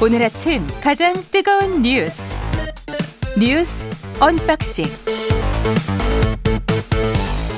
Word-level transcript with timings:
오늘 0.00 0.22
아침 0.22 0.66
가장 0.82 1.14
뜨거운 1.30 1.82
뉴스 1.82 2.36
뉴스 3.38 3.86
unboxing 4.20 4.86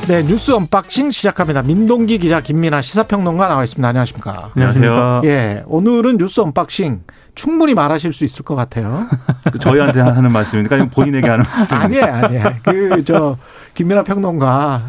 네 0.06 0.22
뉴스 0.22 0.50
unboxing 0.52 1.10
시작합니다. 1.10 1.62
민동기 1.62 2.18
기자 2.18 2.42
김민아 2.42 2.82
시사평론가 2.82 3.48
나와 3.48 3.64
있습니다. 3.64 3.88
안녕하십니까? 3.88 4.50
안녕하세요. 4.54 5.22
예 5.24 5.62
오늘은 5.66 6.18
뉴스 6.18 6.40
unboxing 6.42 7.04
충분히 7.34 7.72
말하실 7.72 8.12
수 8.12 8.24
있을 8.24 8.44
것 8.44 8.54
같아요. 8.54 9.08
저희한테 9.60 10.00
하는 10.02 10.30
말씀입니까? 10.30 10.84
본인에게 10.92 11.26
하는 11.26 11.44
말씀? 11.50 11.76
아니에요, 11.78 12.04
아니에요. 12.04 12.54
그 12.62 13.02
저 13.06 13.38
김민아 13.72 14.02
평론가 14.04 14.82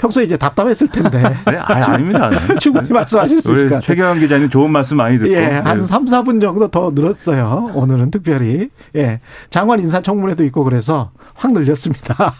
평소에 0.00 0.24
이제 0.24 0.36
답답했을 0.36 0.88
텐데. 0.88 1.20
네, 1.46 1.56
아니, 1.56 1.84
아닙니다. 1.84 2.30
충분히 2.58 2.88
말씀하실 2.88 3.42
수 3.42 3.52
있을 3.52 3.68
것 3.68 3.74
같아요. 3.76 3.86
최경영 3.86 4.18
기자님 4.18 4.48
좋은 4.48 4.70
말씀 4.70 4.96
많이 4.96 5.18
듣고. 5.18 5.30
예, 5.30 5.44
한 5.44 5.78
네. 5.78 5.84
3, 5.84 6.06
4분 6.06 6.40
정도 6.40 6.68
더 6.68 6.90
늘었어요. 6.94 7.72
오늘은 7.74 8.10
특별히. 8.10 8.70
예. 8.96 9.20
장관 9.50 9.78
인사청문회도 9.80 10.42
있고 10.44 10.64
그래서 10.64 11.10
확 11.34 11.52
늘렸습니다. 11.52 12.32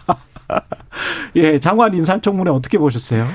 예, 1.37 1.59
장관 1.59 1.93
인사청문회 1.95 2.51
어떻게 2.51 2.79
보셨어요? 2.79 3.27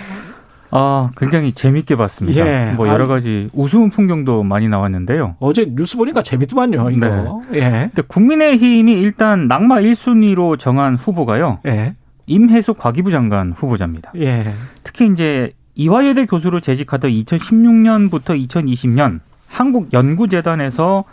아, 0.72 1.12
굉장히 1.16 1.54
재밌게 1.54 1.96
봤습니다. 1.96 2.46
예. 2.46 2.74
뭐 2.76 2.88
여러 2.88 3.06
가지 3.06 3.48
우스운 3.54 3.92
풍경도 3.92 4.42
많이 4.42 4.68
나왔는데요. 4.68 5.36
어제 5.40 5.72
뉴스 5.74 5.98
보니까 5.98 6.24
재밌더만요, 6.24 6.90
이거. 6.90 7.44
네. 7.52 7.60
예. 7.60 7.70
근데 7.94 8.02
국민의힘이 8.08 8.94
일단 8.94 9.48
낙마 9.48 9.76
1순위로 9.82 10.58
정한 10.58 10.96
후보가요. 10.96 11.60
예. 11.68 11.94
임혜숙 12.28 12.78
과기부 12.78 13.12
장관 13.12 13.52
후보자입니다. 13.52 14.12
예. 14.18 14.46
특히 14.84 15.08
이제 15.08 15.54
이화여대 15.76 16.26
교수로 16.26 16.60
재직하던 16.60 17.12
2016년부터 17.12 18.48
2020년 18.48 19.20
한국연구재단에서 19.48 21.04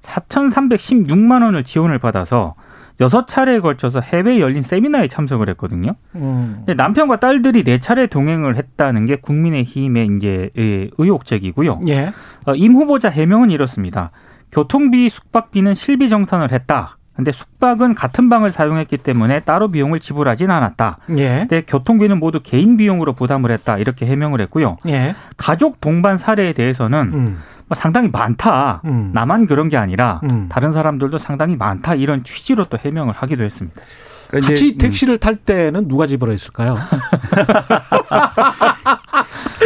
4,316만 0.00 1.42
원을 1.42 1.64
지원을 1.64 1.98
받아서 1.98 2.54
여섯 3.00 3.26
차례에 3.26 3.60
걸쳐서 3.60 4.00
해외에 4.00 4.40
열린 4.40 4.62
세미나에 4.62 5.08
참석을 5.08 5.48
했거든요. 5.50 5.94
음. 6.16 6.64
남편과 6.66 7.18
딸들이 7.18 7.64
네 7.64 7.78
차례 7.78 8.06
동행을 8.06 8.56
했다는 8.56 9.06
게 9.06 9.16
국민의힘의 9.16 10.08
이제 10.16 10.50
의혹적이고요. 10.54 11.80
예. 11.88 12.12
어, 12.46 12.54
임 12.54 12.74
후보자 12.74 13.08
해명은 13.08 13.50
이렇습니다. 13.50 14.10
교통비, 14.52 15.08
숙박비는 15.08 15.74
실비 15.74 16.08
정산을 16.10 16.52
했다. 16.52 16.98
근데 17.14 17.32
숙박은 17.32 17.94
같은 17.94 18.28
방을 18.30 18.50
사용했기 18.50 18.96
때문에 18.98 19.40
따로 19.40 19.70
비용을 19.70 20.00
지불하진 20.00 20.50
않았다. 20.50 20.98
예. 21.18 21.40
근데 21.40 21.62
교통비는 21.62 22.18
모두 22.18 22.40
개인 22.42 22.76
비용으로 22.76 23.12
부담을 23.12 23.50
했다. 23.50 23.76
이렇게 23.76 24.06
해명을 24.06 24.40
했고요. 24.42 24.78
예. 24.88 25.14
가족 25.36 25.80
동반 25.80 26.16
사례에 26.18 26.52
대해서는 26.52 27.10
음. 27.12 27.38
뭐 27.66 27.76
상당히 27.76 28.08
많다. 28.08 28.80
음. 28.84 29.10
나만 29.12 29.46
그런 29.46 29.68
게 29.68 29.76
아니라 29.76 30.20
음. 30.24 30.48
다른 30.50 30.72
사람들도 30.72 31.18
상당히 31.18 31.56
많다. 31.56 31.94
이런 31.94 32.24
취지로 32.24 32.64
또 32.64 32.78
해명을 32.78 33.12
하기도 33.14 33.44
했습니다. 33.44 33.80
그러니까 34.28 34.48
같이 34.48 34.70
음. 34.70 34.78
택시를 34.78 35.18
탈 35.18 35.36
때는 35.36 35.88
누가 35.88 36.06
지불했을까요? 36.06 36.78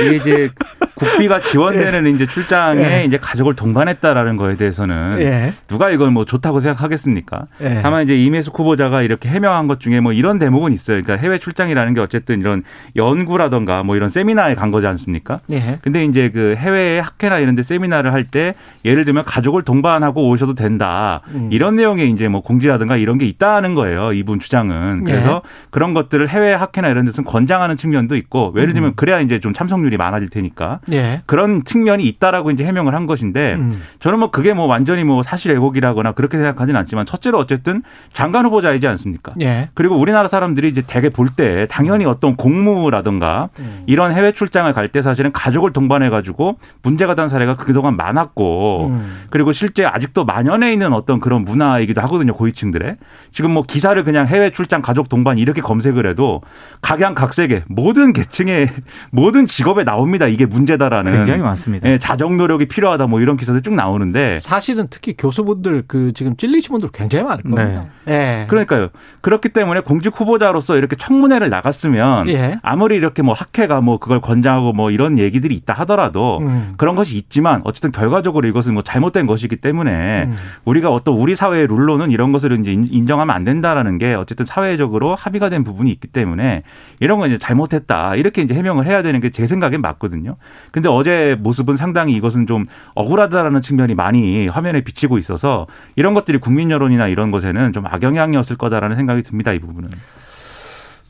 이게 0.03 0.17
이제 0.17 0.49
국비가 0.97 1.41
지원되는 1.41 2.07
예. 2.07 2.11
이제 2.11 2.27
출장에 2.27 3.01
예. 3.01 3.05
이제 3.05 3.19
가족을 3.19 3.55
동반했다라는 3.55 4.37
거에 4.37 4.55
대해서는 4.55 5.17
예. 5.21 5.53
누가 5.69 5.91
이걸 5.91 6.11
뭐 6.11 6.25
좋다고 6.25 6.61
생각하겠습니까? 6.61 7.47
예. 7.63 7.81
다만 7.83 8.05
이제 8.05 8.17
임혜숙 8.17 8.59
후보자가 8.59 9.03
이렇게 9.03 9.29
해명한 9.29 9.67
것 9.67 9.81
중에 9.81 10.01
뭐 10.01 10.13
이런 10.13 10.39
대목은 10.39 10.73
있어요. 10.73 11.03
그러니까 11.03 11.17
해외 11.23 11.39
출장이라는 11.39 11.95
게 11.95 12.01
어쨌든 12.01 12.41
이런 12.41 12.63
연구라던가 12.97 13.83
뭐 13.83 13.97
이런 13.97 14.09
세미나에 14.09 14.55
간 14.55 14.71
거지 14.71 14.87
않습니까? 14.87 15.41
예. 15.53 15.79
근데 15.83 16.05
이제 16.05 16.31
그 16.31 16.55
해외 16.57 16.99
학회나 17.01 17.39
이런 17.39 17.55
데 17.55 17.63
세미나를 17.63 18.13
할 18.13 18.25
때 18.25 18.55
예를 18.87 19.05
들면 19.05 19.25
가족을 19.27 19.63
동반하고 19.65 20.31
오셔도 20.31 20.55
된다. 20.55 21.21
음. 21.35 21.51
이런 21.53 21.77
내용의 21.77 22.11
이제 22.11 22.27
뭐 22.27 22.41
공지라든가 22.41 22.97
이런 22.97 23.19
게 23.19 23.27
있다는 23.27 23.75
거예요. 23.75 24.15
이분 24.15 24.41
주장은. 24.41 25.05
그래서 25.05 25.43
예. 25.45 25.49
그런 25.71 25.93
것들을 25.93 26.27
해외 26.31 26.55
학회나 26.55 26.89
이런 26.89 27.05
데서 27.05 27.23
권장하는 27.23 27.77
측면도 27.77 28.17
있고 28.17 28.55
예를 28.57 28.73
들면 28.73 28.91
음. 28.93 28.95
그래야 28.97 29.21
이제 29.21 29.41
좀 29.41 29.53
참석 29.53 29.84
률이 29.85 29.97
많아질 29.97 30.29
테니까 30.31 30.81
예. 30.93 31.23
그런 31.27 31.65
측면이 31.65 32.05
있다라고 32.05 32.51
이제 32.51 32.65
해명을 32.65 32.95
한 32.95 33.07
것인데 33.07 33.55
음. 33.55 33.81
저는 34.01 34.19
뭐 34.19 34.31
그게 34.31 34.53
뭐 34.55 34.67
완전히 34.67 35.05
뭐 35.05 35.23
사실 35.23 35.53
왜곡이라거나 35.53 36.13
그렇게 36.13 36.37
생각하지는 36.39 36.79
않지만 36.81 37.07
첫째로 37.07 37.39
어쨌든 37.39 37.83
장관 38.13 38.45
후보자이지 38.47 38.87
않습니까? 38.87 39.33
예. 39.41 39.69
그리고 39.75 39.97
우리나라 39.97 40.29
사람들이 40.29 40.69
이제 40.69 40.83
대개 40.87 41.09
볼 41.11 41.29
때 41.37 41.67
당연히 41.69 42.05
어떤 42.05 42.37
공무라든가 42.37 43.49
음. 43.59 43.83
이런 43.87 44.13
해외 44.13 44.33
출장을 44.33 44.73
갈 44.73 44.89
때 44.89 45.03
사실은 45.03 45.33
가족을 45.33 45.73
동반해 45.73 46.11
가지고 46.11 46.59
문제가 46.83 47.15
된 47.15 47.29
사례가 47.29 47.57
그동안 47.57 47.97
많았고 47.97 48.89
음. 48.89 49.23
그리고 49.31 49.53
실제 49.53 49.85
아직도 49.85 50.25
만연해 50.25 50.73
있는 50.73 50.93
어떤 50.93 51.19
그런 51.21 51.45
문화이기도 51.45 52.01
하거든요 52.03 52.35
고위층들의 52.35 52.97
지금 53.33 53.51
뭐 53.51 53.63
기사를 53.63 54.03
그냥 54.05 54.27
해외 54.27 54.51
출장 54.51 54.83
가족 54.83 55.09
동반 55.09 55.39
이렇게 55.39 55.61
검색을 55.63 56.09
해도 56.09 56.43
각양각색의 56.83 57.65
모든 57.69 58.13
계층의 58.13 58.69
모든 59.11 59.47
직업 59.47 59.74
에 59.79 59.85
나옵니다 59.85 60.27
이게 60.27 60.47
문제다라는 60.47 61.13
굉장히 61.13 61.43
많습니다. 61.43 61.89
예, 61.89 61.99
자정 61.99 62.37
노력이 62.37 62.67
필요하다 62.67 63.07
뭐 63.07 63.21
이런 63.21 63.37
기사들 63.37 63.61
쭉 63.63 63.75
나오는데 63.75 64.39
사실은 64.39 64.87
특히 64.89 65.15
교수분들 65.17 65.85
그 65.87 66.13
지금 66.13 66.37
찔리신 66.37 66.73
분들 66.73 66.91
굉장히 66.93 67.25
많을 67.25 67.43
겁니다. 67.43 67.87
네. 68.07 68.43
예. 68.43 68.47
그러니까요. 68.49 68.89
그렇기 69.21 69.51
때문에 69.51 69.81
공직 69.81 70.19
후보자로서 70.19 70.77
이렇게 70.77 70.97
청문회를 70.97 71.51
나갔으면 71.51 72.29
예. 72.31 72.59
아무리 72.63 72.97
이렇게 72.97 73.23
뭐 73.23 73.35
학회가 73.35 73.81
뭐 73.81 73.99
그걸 73.99 74.21
권장하고 74.21 74.73
뭐 74.73 74.91
이런 74.91 75.19
얘기들이 75.19 75.55
있다 75.55 75.75
하더라도 75.75 76.39
음. 76.39 76.73
그런 76.79 76.95
것이 76.95 77.17
있지만 77.17 77.61
어쨌든 77.65 77.93
결과적으로 77.93 78.49
이것은 78.49 78.75
뭐 78.75 78.83
잘못된 78.83 79.27
것이기 79.27 79.57
때문에 79.57 80.25
음. 80.25 80.37
우리가 80.65 80.91
어떤 80.91 81.15
우리 81.17 81.37
사회의 81.37 81.67
룰로는 81.67 82.11
이런 82.11 82.33
것을 82.33 82.59
이제 82.61 82.73
인정하면 82.73 83.35
안 83.35 83.45
된다라는 83.45 83.99
게 83.99 84.15
어쨌든 84.15 84.47
사회적으로 84.47 85.15
합의가 85.15 85.49
된 85.51 85.65
부분이 85.65 85.91
있기 85.91 86.09
때문에 86.09 86.63
이런 87.01 87.19
건 87.19 87.29
이제 87.29 87.39
잘못했다 87.39 88.15
이렇게 88.15 88.41
이제 88.43 88.55
해명을 88.55 88.87
해야 88.87 89.03
되는 89.03 89.21
게 89.21 89.35
제 89.35 89.49
생각 89.49 89.64
엔 89.73 89.81
맞거든요. 89.81 90.37
근데 90.73 90.89
어제 90.89 91.37
모습은 91.41 91.77
상당히 91.77 92.15
이것은 92.15 92.47
좀 92.47 92.67
억울하다라는 92.95 93.61
측면이 93.61 93.95
많이 93.95 94.49
화면에 94.49 94.83
비치고 94.83 95.19
있어서 95.19 95.67
이런 95.97 96.13
것들이 96.15 96.39
국민 96.39 96.71
여론이나 96.71 97.09
이런 97.09 97.31
것에는 97.31 97.73
좀 97.73 97.87
악영향이었을 97.87 98.57
거다라는 98.57 98.97
생각이 98.97 99.23
듭니다. 99.23 99.53
이 99.53 99.59
부분은. 99.59 99.91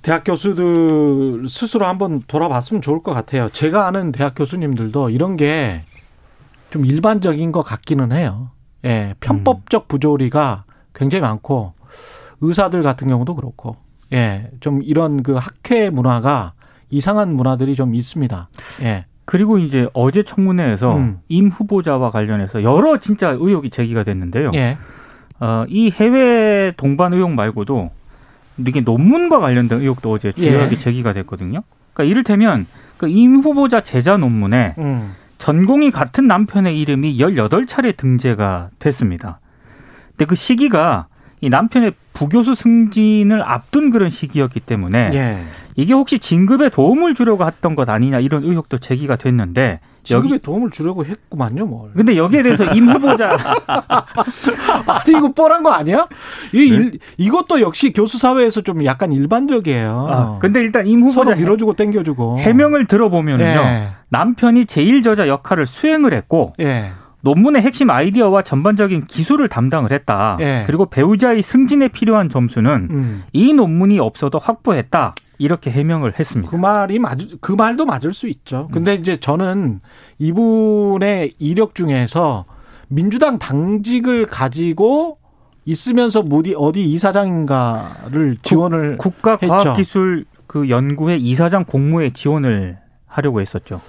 대학 0.03 0.23
교수들 0.23 1.49
스스로 1.49 1.87
한번 1.87 2.23
돌아봤으면 2.29 2.83
좋을 2.83 3.03
것 3.03 3.15
같아요. 3.15 3.49
제가 3.51 3.87
아는 3.87 4.13
대학 4.13 4.35
교수님들도 4.35 5.11
이런 5.11 5.37
게 5.37 5.83
좀 6.75 6.85
일반적인 6.85 7.53
것 7.53 7.63
같기는 7.63 8.11
해요. 8.11 8.51
예, 8.85 9.15
편법적 9.21 9.87
부조리가 9.87 10.65
굉장히 10.93 11.23
많고 11.23 11.73
의사들 12.41 12.83
같은 12.83 13.07
경우도 13.07 13.37
그렇고 13.37 13.77
예, 14.13 14.51
좀 14.59 14.83
이런 14.83 15.23
그 15.23 15.35
학회 15.35 15.89
문화가 15.89 16.55
이상한 16.95 17.35
문화들이 17.35 17.75
좀 17.75 17.95
있습니다. 17.95 18.49
예. 18.83 19.05
그리고 19.25 19.59
이제 19.59 19.89
어제 19.95 20.23
청문회에서 20.23 20.97
음. 20.97 21.19
임 21.29 21.49
후보자와 21.49 22.11
관련해서 22.11 22.63
여러 22.63 22.99
진짜 22.99 23.31
의혹이 23.31 23.71
제기가 23.71 24.05
됐는데요. 24.05 24.53
예. 24.55 24.79
어, 25.41 25.65
이 25.69 25.91
해외 25.91 26.73
동반 26.77 27.13
의혹 27.13 27.33
말고도 27.33 27.91
이게 28.59 28.81
논문과 28.81 29.41
관련된 29.41 29.81
의혹도 29.81 30.13
어제 30.13 30.31
주요하게 30.31 30.77
예. 30.77 30.79
제기가 30.79 31.13
됐거든요. 31.13 31.63
그러니까 31.93 32.11
이를테면 32.11 32.67
그 32.97 33.09
임 33.09 33.37
후보자 33.37 33.81
제자 33.81 34.17
논문에 34.17 34.75
음. 34.79 35.15
전공이 35.39 35.91
같은 35.91 36.27
남편의 36.27 36.79
이름이 36.81 37.19
18차례 37.19 37.97
등재가 37.97 38.71
됐습니다. 38.79 39.41
근데 40.11 40.27
그 40.27 40.37
시기가 40.37 41.09
이 41.45 41.51
남편의 41.51 41.93
부교수 42.15 42.55
승진을 42.55 43.43
앞둔 43.43 43.91
그런 43.91 44.09
시기였기 44.09 44.61
때문에 44.61 45.11
예. 45.13 45.37
이게 45.77 45.93
혹시 45.93 46.19
진급에 46.19 46.71
도움을 46.71 47.15
주려고 47.15 47.45
했던 47.45 47.75
것 47.75 47.91
아니냐 47.91 48.21
이런 48.21 48.45
의혹도 48.45 48.79
제기가 48.79 49.17
됐는데 49.17 49.81
진급에 50.05 50.39
도움을 50.39 50.71
주려고 50.71 51.05
했구만요, 51.05 51.67
뭘. 51.67 51.91
근데 51.95 52.17
여기에 52.17 52.43
대해서 52.43 52.65
임 52.75 52.89
후보자 52.89 53.33
아니 54.87 55.19
이거 55.19 55.33
뻔한 55.33 55.63
거 55.63 55.73
아니야? 55.73 56.09
이 56.53 56.71
네? 56.71 56.77
일, 56.77 56.99
이것도 57.19 57.61
역시 57.61 57.93
교수 57.93 58.19
사회에서 58.19 58.63
좀 58.63 58.83
약간 58.87 59.13
일반적이에요. 59.13 60.07
아, 60.11 60.39
근데 60.39 60.61
일단 60.61 60.87
임 60.87 61.03
후보자 61.03 61.25
서로 61.25 61.37
밀어주고 61.37 61.75
땡겨주고 61.75 62.39
해명을 62.39 62.87
들어보면은요 62.87 63.61
예. 63.61 63.89
남편이 64.09 64.65
제일저자 64.65 65.29
역할을 65.29 65.67
수행을 65.67 66.15
했고. 66.15 66.55
예. 66.61 66.93
논문의 67.25 67.63
핵심 67.63 67.91
아이디어와 67.91 68.43
전반적인 68.43 69.07
기술을 69.07 69.49
담당을 69.49 69.93
했다. 69.93 70.37
예. 70.41 70.65
그리고 70.67 70.87
배우자의 70.87 71.43
승진에 71.43 71.89
필요한 71.89 72.29
점수는 72.29 72.89
음. 72.91 73.23
이 73.33 73.53
논문이 73.55 73.99
없어도 73.99 74.39
확보했다. 74.39 75.15
이렇게 75.39 75.71
해명을 75.71 76.19
했습니다. 76.19 76.49
그 76.49 76.57
말이 76.57 76.99
맞, 77.01 77.19
그 77.41 77.53
말도 77.53 77.87
맞을 77.87 78.13
수 78.13 78.29
있죠. 78.29 78.69
근데 78.73 78.95
음. 78.95 79.01
이제 79.01 79.17
저는 79.17 79.81
이분의 80.19 81.35
이력 81.39 81.75
중에서 81.75 82.45
민주당 82.89 83.39
당직을 83.39 84.27
가지고 84.27 85.19
있으면서 85.65 86.23
어디 86.31 86.55
어디 86.57 86.85
이사장인가를 86.85 88.37
지원을 88.43 88.99
국가과학기술 88.99 90.27
그 90.47 90.69
연구회 90.69 91.17
이사장 91.17 91.65
공모에 91.65 92.13
지원을 92.13 92.79
하려고 93.07 93.41
했었죠. 93.41 93.81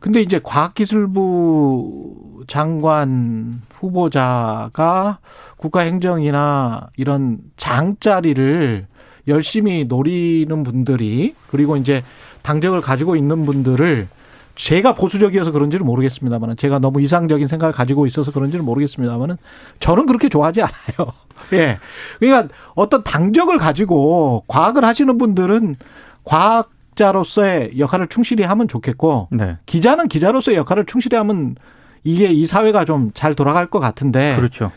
근데 0.00 0.22
이제 0.22 0.40
과학기술부 0.42 2.44
장관 2.48 3.62
후보자가 3.74 5.18
국가행정이나 5.56 6.88
이런 6.96 7.38
장자리를 7.56 8.86
열심히 9.28 9.84
노리는 9.84 10.62
분들이 10.62 11.34
그리고 11.50 11.76
이제 11.76 12.02
당적을 12.42 12.80
가지고 12.80 13.14
있는 13.14 13.44
분들을 13.44 14.08
제가 14.54 14.94
보수적이어서 14.94 15.52
그런지는 15.52 15.86
모르겠습니다만 15.86 16.56
제가 16.56 16.78
너무 16.78 17.00
이상적인 17.00 17.46
생각을 17.46 17.72
가지고 17.72 18.06
있어서 18.06 18.32
그런지는 18.32 18.64
모르겠습니다만은 18.64 19.36
저는 19.78 20.06
그렇게 20.06 20.28
좋아하지 20.28 20.62
않아요. 20.62 21.12
예. 21.52 21.78
그러니까 22.18 22.52
어떤 22.74 23.04
당적을 23.04 23.58
가지고 23.58 24.44
과학을 24.48 24.84
하시는 24.84 25.16
분들은 25.16 25.76
과학 26.24 26.70
자로서의 26.94 27.78
역할을 27.78 28.08
충실히 28.08 28.44
하면 28.44 28.68
좋겠고 28.68 29.28
네. 29.32 29.56
기자는 29.66 30.08
기자로서의 30.08 30.56
역할을 30.58 30.86
충실히 30.86 31.16
하면 31.16 31.56
이게 32.04 32.26
이 32.26 32.46
사회가 32.46 32.84
좀 32.84 33.10
잘 33.14 33.34
돌아갈 33.34 33.66
것 33.66 33.78
같은데 33.80 34.34
그렇죠. 34.36 34.70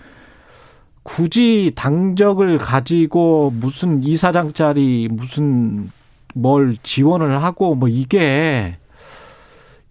굳이 1.04 1.74
당적을 1.76 2.58
가지고 2.58 3.52
무슨 3.60 4.04
이사장짜리 4.04 5.10
무슨 5.12 5.92
뭘 6.34 6.78
지원을 6.82 7.42
하고 7.44 7.76
뭐 7.76 7.90
이게 7.90 8.78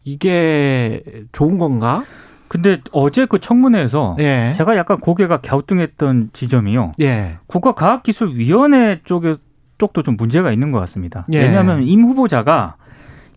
이게 0.04 1.02
좋은 1.32 1.58
건가? 1.58 2.04
근데 2.48 2.80
어제 2.92 3.24
그 3.24 3.40
청문회에서 3.40 4.16
예. 4.18 4.52
제가 4.54 4.76
약간 4.76 5.00
고개가 5.00 5.38
갸우뚱했던 5.38 6.30
지점이요. 6.34 6.92
예. 7.00 7.38
국가과학기술위원회 7.46 9.00
쪽에 9.04 9.36
쪽도 9.82 10.04
좀 10.04 10.16
문제가 10.16 10.52
있는 10.52 10.70
것 10.70 10.78
같습니다. 10.80 11.26
예. 11.32 11.42
왜냐하면 11.42 11.82
임 11.82 12.04
후보자가 12.04 12.76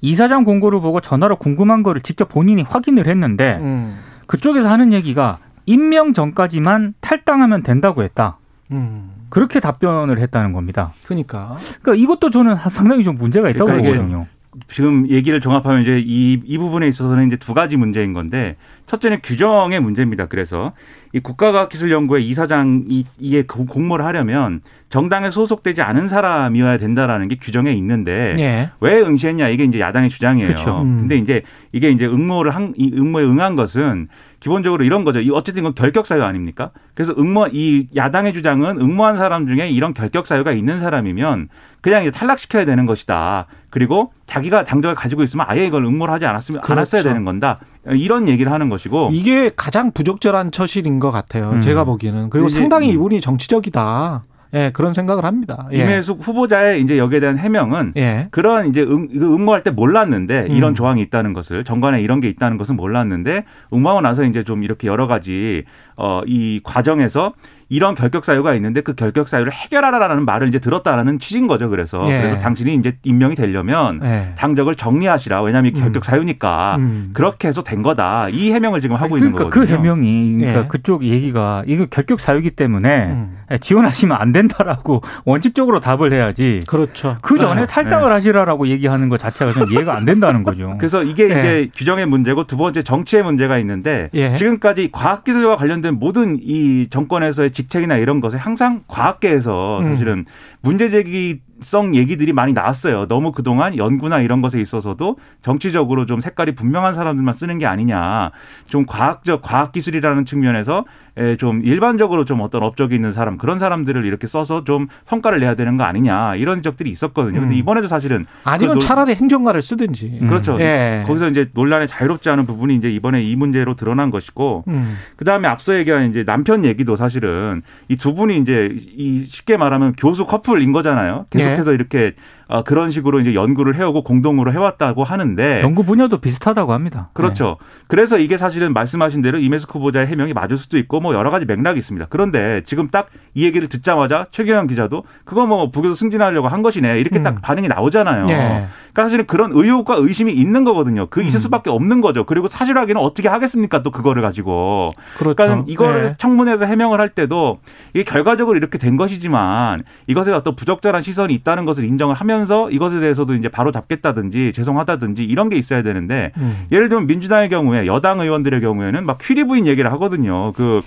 이사장 0.01 0.43
공고를 0.43 0.79
보고 0.79 1.01
전화로 1.01 1.37
궁금한 1.37 1.81
거를 1.81 2.01
직접 2.01 2.29
본인이 2.29 2.61
확인을 2.61 3.07
했는데 3.07 3.57
음. 3.61 3.97
그쪽에서 4.27 4.69
하는 4.69 4.93
얘기가 4.93 5.39
임명 5.65 6.13
전까지만 6.13 6.93
탈당하면 7.01 7.63
된다고 7.63 8.03
했다. 8.03 8.37
음. 8.69 9.09
그렇게 9.29 9.59
답변을 9.59 10.19
했다는 10.19 10.53
겁니다. 10.53 10.93
그러니까. 11.05 11.57
그러니까 11.81 12.03
이것도 12.03 12.29
저는 12.29 12.57
상당히 12.69 13.03
좀 13.03 13.17
문제가 13.17 13.49
있다고 13.49 13.65
그러니까 13.65 13.91
보거든요. 13.91 14.27
지금 14.69 15.09
얘기를 15.09 15.41
종합하면 15.41 15.81
이제 15.81 15.97
이, 15.97 16.39
이 16.45 16.57
부분에 16.59 16.87
있어서는 16.87 17.27
이제 17.27 17.37
두 17.37 17.55
가지 17.55 17.75
문제인 17.75 18.13
건데 18.13 18.55
첫째는 18.87 19.19
규정의 19.23 19.79
문제입니다. 19.79 20.27
그래서 20.27 20.73
이 21.13 21.19
국가과학기술연구회 21.19 22.21
이사장이 22.21 23.05
이에 23.19 23.43
공모를 23.43 24.03
하려면 24.05 24.61
정당에 24.89 25.31
소속되지 25.31 25.81
않은 25.81 26.07
사람이어야 26.07 26.77
된다라는 26.77 27.27
게 27.29 27.35
규정에 27.41 27.71
있는데 27.73 28.35
예. 28.37 28.69
왜 28.81 28.99
응시했냐 29.01 29.47
이게 29.49 29.63
이제 29.63 29.79
야당의 29.79 30.09
주장이에요. 30.09 30.47
그렇죠. 30.47 30.81
음. 30.81 30.99
근데 31.01 31.17
이제 31.17 31.41
이게 31.71 31.89
이제 31.89 32.05
응모를 32.05 32.53
한 32.53 32.73
이 32.77 32.91
응모에 32.93 33.23
응한 33.23 33.55
것은 33.55 34.07
기본적으로 34.39 34.83
이런 34.83 35.03
거죠. 35.05 35.19
어쨌든 35.33 35.61
이건 35.63 35.73
결격 35.73 36.05
사유 36.05 36.23
아닙니까? 36.23 36.71
그래서 36.93 37.13
응모 37.17 37.47
이 37.53 37.87
야당의 37.95 38.33
주장은 38.33 38.79
응모한 38.81 39.17
사람 39.17 39.47
중에 39.47 39.69
이런 39.69 39.93
결격 39.93 40.27
사유가 40.27 40.51
있는 40.51 40.79
사람이면 40.79 41.47
그냥 41.81 42.01
이제 42.03 42.11
탈락시켜야 42.11 42.65
되는 42.65 42.85
것이다. 42.85 43.47
그리고 43.69 44.11
자기가 44.27 44.63
당적을 44.65 44.95
가지고 44.95 45.23
있으면 45.23 45.45
아예 45.49 45.65
이걸 45.65 45.83
응모를 45.85 46.13
하지 46.13 46.25
않았으면 46.25 46.61
그렇죠. 46.61 46.73
않았어야 46.73 47.03
되는 47.03 47.25
건다. 47.25 47.59
이런 47.91 48.27
얘기를 48.27 48.51
하는 48.51 48.69
것이고 48.69 49.09
이게 49.11 49.49
가장 49.55 49.91
부적절한 49.91 50.51
처실인 50.51 50.99
것 50.99 51.11
같아요. 51.11 51.51
음. 51.51 51.61
제가 51.61 51.83
보기에는 51.83 52.29
그리고 52.29 52.47
상당히 52.47 52.89
음. 52.89 52.93
이분이 52.93 53.21
정치적이다. 53.21 54.23
예, 54.53 54.71
그런 54.73 54.93
생각을 54.93 55.25
합니다. 55.25 55.67
예. 55.73 55.79
임혜숙 55.79 56.25
후보자의 56.25 56.81
이제 56.81 56.97
여기에 56.97 57.19
대한 57.19 57.37
해명은 57.37 57.93
예. 57.97 58.27
그런 58.31 58.69
이제 58.69 58.81
응, 58.81 59.09
응모할 59.13 59.63
때 59.63 59.69
몰랐는데 59.69 60.47
이런 60.49 60.71
음. 60.71 60.75
조항이 60.75 61.01
있다는 61.01 61.33
것을 61.33 61.65
정관에 61.65 62.01
이런 62.01 62.21
게 62.21 62.29
있다는 62.29 62.57
것은 62.57 62.77
몰랐는데 62.77 63.43
응모하고 63.73 64.01
나서 64.01 64.23
이제 64.23 64.43
좀 64.43 64.63
이렇게 64.63 64.87
여러 64.87 65.07
가지 65.07 65.65
어, 65.97 66.21
이 66.25 66.61
과정에서 66.63 67.33
이런 67.69 67.95
결격 67.95 68.25
사유가 68.25 68.53
있는데 68.55 68.81
그 68.81 68.93
결격 68.93 69.27
사유를 69.27 69.51
해결하라라는 69.51 70.25
말을 70.25 70.47
이제 70.47 70.59
들었다라는 70.59 71.19
취지인 71.19 71.47
거죠. 71.47 71.69
그래서 71.69 71.99
예. 72.07 72.21
그래서 72.21 72.39
당신이 72.39 72.75
이제 72.75 72.97
임명이 73.03 73.35
되려면 73.35 73.99
예. 74.03 74.33
당적을 74.37 74.75
정리하시라. 74.75 75.41
왜냐하면 75.41 75.75
음. 75.75 75.79
결격 75.81 76.05
사유니까 76.05 76.75
음. 76.77 77.09
그렇게 77.13 77.47
해서 77.47 77.63
된 77.63 77.81
거다. 77.81 78.29
이 78.29 78.51
해명을 78.51 78.81
지금 78.81 78.95
하고 78.95 79.15
그러니까 79.15 79.25
있는 79.25 79.49
거거든요. 79.49 79.65
그 79.65 79.71
해명이 79.71 80.37
그러니까 80.37 80.63
예. 80.63 80.67
그쪽 80.67 81.03
얘기가 81.03 81.63
이거 81.65 81.85
결격 81.87 82.19
사유기 82.19 82.51
때문에 82.51 83.05
음. 83.05 83.37
예, 83.51 83.57
지원하시면 83.57 84.17
안 84.19 84.31
된다라고 84.31 85.01
원칙적으로 85.25 85.79
답을 85.79 86.13
해야지. 86.13 86.61
그렇죠. 86.67 87.17
그 87.21 87.37
전에 87.37 87.61
네. 87.61 87.67
탈당을 87.67 88.09
네. 88.09 88.13
하시라라고 88.13 88.67
얘기하는 88.67 89.09
것 89.09 89.19
자체가 89.19 89.53
좀 89.53 89.71
이해가 89.71 89.95
안 89.95 90.05
된다는 90.05 90.43
거죠. 90.43 90.75
그래서 90.79 91.03
이게 91.03 91.23
예. 91.23 91.27
이제 91.27 91.69
규정의 91.75 92.05
문제고 92.05 92.45
두 92.45 92.57
번째 92.57 92.81
정치의 92.81 93.23
문제가 93.23 93.57
있는데 93.59 94.09
예. 94.13 94.33
지금까지 94.35 94.89
과학기술과 94.91 95.57
관련된 95.57 95.95
모든 95.95 96.39
이 96.41 96.87
정권에서의 96.89 97.51
직책이나 97.55 97.97
이런 97.97 98.19
것에 98.19 98.37
항상 98.37 98.83
과학계에서 98.87 99.79
음. 99.79 99.83
사실은 99.89 100.13
음. 100.19 100.25
문제 100.61 100.89
제기성 100.89 101.95
얘기들이 101.95 102.33
많이 102.33 102.53
나왔어요. 102.53 103.07
너무 103.07 103.31
그동안 103.31 103.77
연구나 103.77 104.19
이런 104.19 104.41
것에 104.41 104.59
있어서도 104.59 105.17
정치적으로 105.41 106.05
좀 106.05 106.19
색깔이 106.19 106.53
분명한 106.53 106.93
사람들만 106.93 107.33
쓰는 107.33 107.57
게 107.57 107.65
아니냐. 107.65 108.31
좀 108.67 108.85
과학적 108.85 109.41
과학 109.41 109.71
기술이라는 109.71 110.25
측면에서 110.25 110.85
예, 110.85 111.04
좀 111.37 111.61
일반적으로 111.63 112.25
좀 112.25 112.41
어떤 112.41 112.63
업적이 112.63 112.95
있는 112.95 113.11
사람 113.11 113.37
그런 113.37 113.59
사람들을 113.59 114.05
이렇게 114.05 114.27
써서 114.27 114.63
좀 114.63 114.87
성과를 115.05 115.39
내야 115.39 115.55
되는 115.55 115.77
거 115.77 115.83
아니냐 115.83 116.35
이런 116.35 116.61
적들이 116.61 116.89
있었거든요. 116.89 117.39
근데 117.41 117.55
음. 117.55 117.59
이번에도 117.59 117.87
사실은 117.87 118.25
아니면 118.43 118.75
그 118.75 118.79
차라리 118.79 119.15
행정가를 119.15 119.61
쓰든지 119.61 120.19
그렇죠. 120.27 120.57
예. 120.59 121.03
거기서 121.07 121.29
이제 121.29 121.49
논란에 121.53 121.87
자유롭지 121.87 122.29
않은 122.29 122.45
부분이 122.45 122.75
이제 122.75 122.89
이번에 122.91 123.23
이 123.23 123.35
문제로 123.35 123.75
드러난 123.75 124.09
것이고 124.11 124.63
음. 124.67 124.97
그 125.15 125.25
다음에 125.25 125.47
앞서 125.47 125.75
얘기한 125.77 126.09
이제 126.09 126.23
남편 126.23 126.63
얘기도 126.65 126.95
사실은 126.95 127.61
이 127.89 127.95
두 128.05 128.13
분이 128.13 128.37
이제 128.37 128.77
이 128.95 129.25
쉽게 129.25 129.57
말하면 129.57 129.93
교수 129.93 130.25
커플인 130.25 130.71
거잖아요. 130.73 131.25
계속해서 131.31 131.71
예. 131.71 131.75
이렇게 131.75 132.13
어, 132.47 132.63
그런 132.63 132.89
식으로 132.91 133.19
이제 133.19 133.33
연구를 133.33 133.75
해오고 133.75 134.03
공동으로 134.03 134.53
해왔다고 134.53 135.03
하는데 135.03 135.61
연구 135.61 135.83
분야도 135.83 136.19
비슷하다고 136.19 136.73
합니다. 136.73 137.09
그렇죠. 137.13 137.57
네. 137.59 137.65
그래서 137.87 138.17
이게 138.17 138.37
사실은 138.37 138.73
말씀하신 138.73 139.21
대로 139.21 139.39
이메스 139.39 139.65
후보자의 139.69 140.07
해명이 140.07 140.33
맞을 140.33 140.57
수도 140.57 140.77
있고 140.77 140.99
뭐 140.99 141.13
여러 141.13 141.29
가지 141.29 141.45
맥락이 141.45 141.79
있습니다. 141.79 142.07
그런데 142.09 142.61
지금 142.65 142.89
딱 142.89 143.09
이 143.35 143.43
얘기를 143.43 143.67
듣자마자 143.67 144.27
최경영 144.31 144.67
기자도 144.67 145.03
그거 145.25 145.45
뭐 145.45 145.69
북에서 145.69 145.93
승진하려고 145.93 146.47
한 146.47 146.61
것이네 146.63 146.99
이렇게 147.01 147.21
딱 147.21 147.35
음. 147.35 147.39
반응이 147.41 147.67
나오잖아요. 147.67 148.25
네. 148.25 148.67
그러니까 148.93 149.03
사실은 149.03 149.27
그런 149.27 149.51
의혹과 149.53 149.95
의심이 149.99 150.31
있는 150.31 150.63
거거든요. 150.63 151.07
그 151.07 151.21
있을 151.21 151.39
음. 151.39 151.41
수밖에 151.41 151.69
없는 151.69 151.99
거죠. 151.99 152.25
그리고 152.25 152.47
사실 152.47 152.77
확인은 152.77 153.01
어떻게 153.01 153.27
하겠습니까? 153.27 153.83
또 153.83 153.91
그거를 153.91 154.21
가지고. 154.21 154.89
그렇죠. 155.17 155.35
그러니까 155.35 155.65
이거를 155.67 156.03
네. 156.03 156.15
청문회에서 156.17 156.65
해명을 156.65 157.01
할 157.01 157.09
때도 157.09 157.59
이게 157.93 158.05
결과적으로 158.05 158.55
이렇게 158.55 158.77
된 158.77 158.95
것이지만 158.95 159.83
이것에 160.07 160.31
어떤 160.31 160.55
부적절한 160.55 161.01
시선이 161.01 161.33
있다는 161.33 161.65
것을 161.65 161.83
인정을 161.83 162.15
하면 162.15 162.34
서 162.45 162.69
이것에 162.69 162.99
대해서도 162.99 163.33
이제 163.33 163.49
바로 163.49 163.71
잡겠다든지 163.71 164.53
죄송하다든지 164.53 165.23
이런 165.23 165.49
게 165.49 165.55
있어야 165.55 165.81
되는데 165.81 166.31
음. 166.37 166.67
예를 166.71 166.89
들면 166.89 167.07
민주당의 167.07 167.49
경우에 167.49 167.87
여당 167.87 168.19
의원들의 168.19 168.61
경우에는 168.61 169.03
막 169.05 169.17
퀴리 169.19 169.45
부인 169.45 169.65
얘기를 169.65 169.91
하거든요. 169.93 170.51
그 170.51 170.81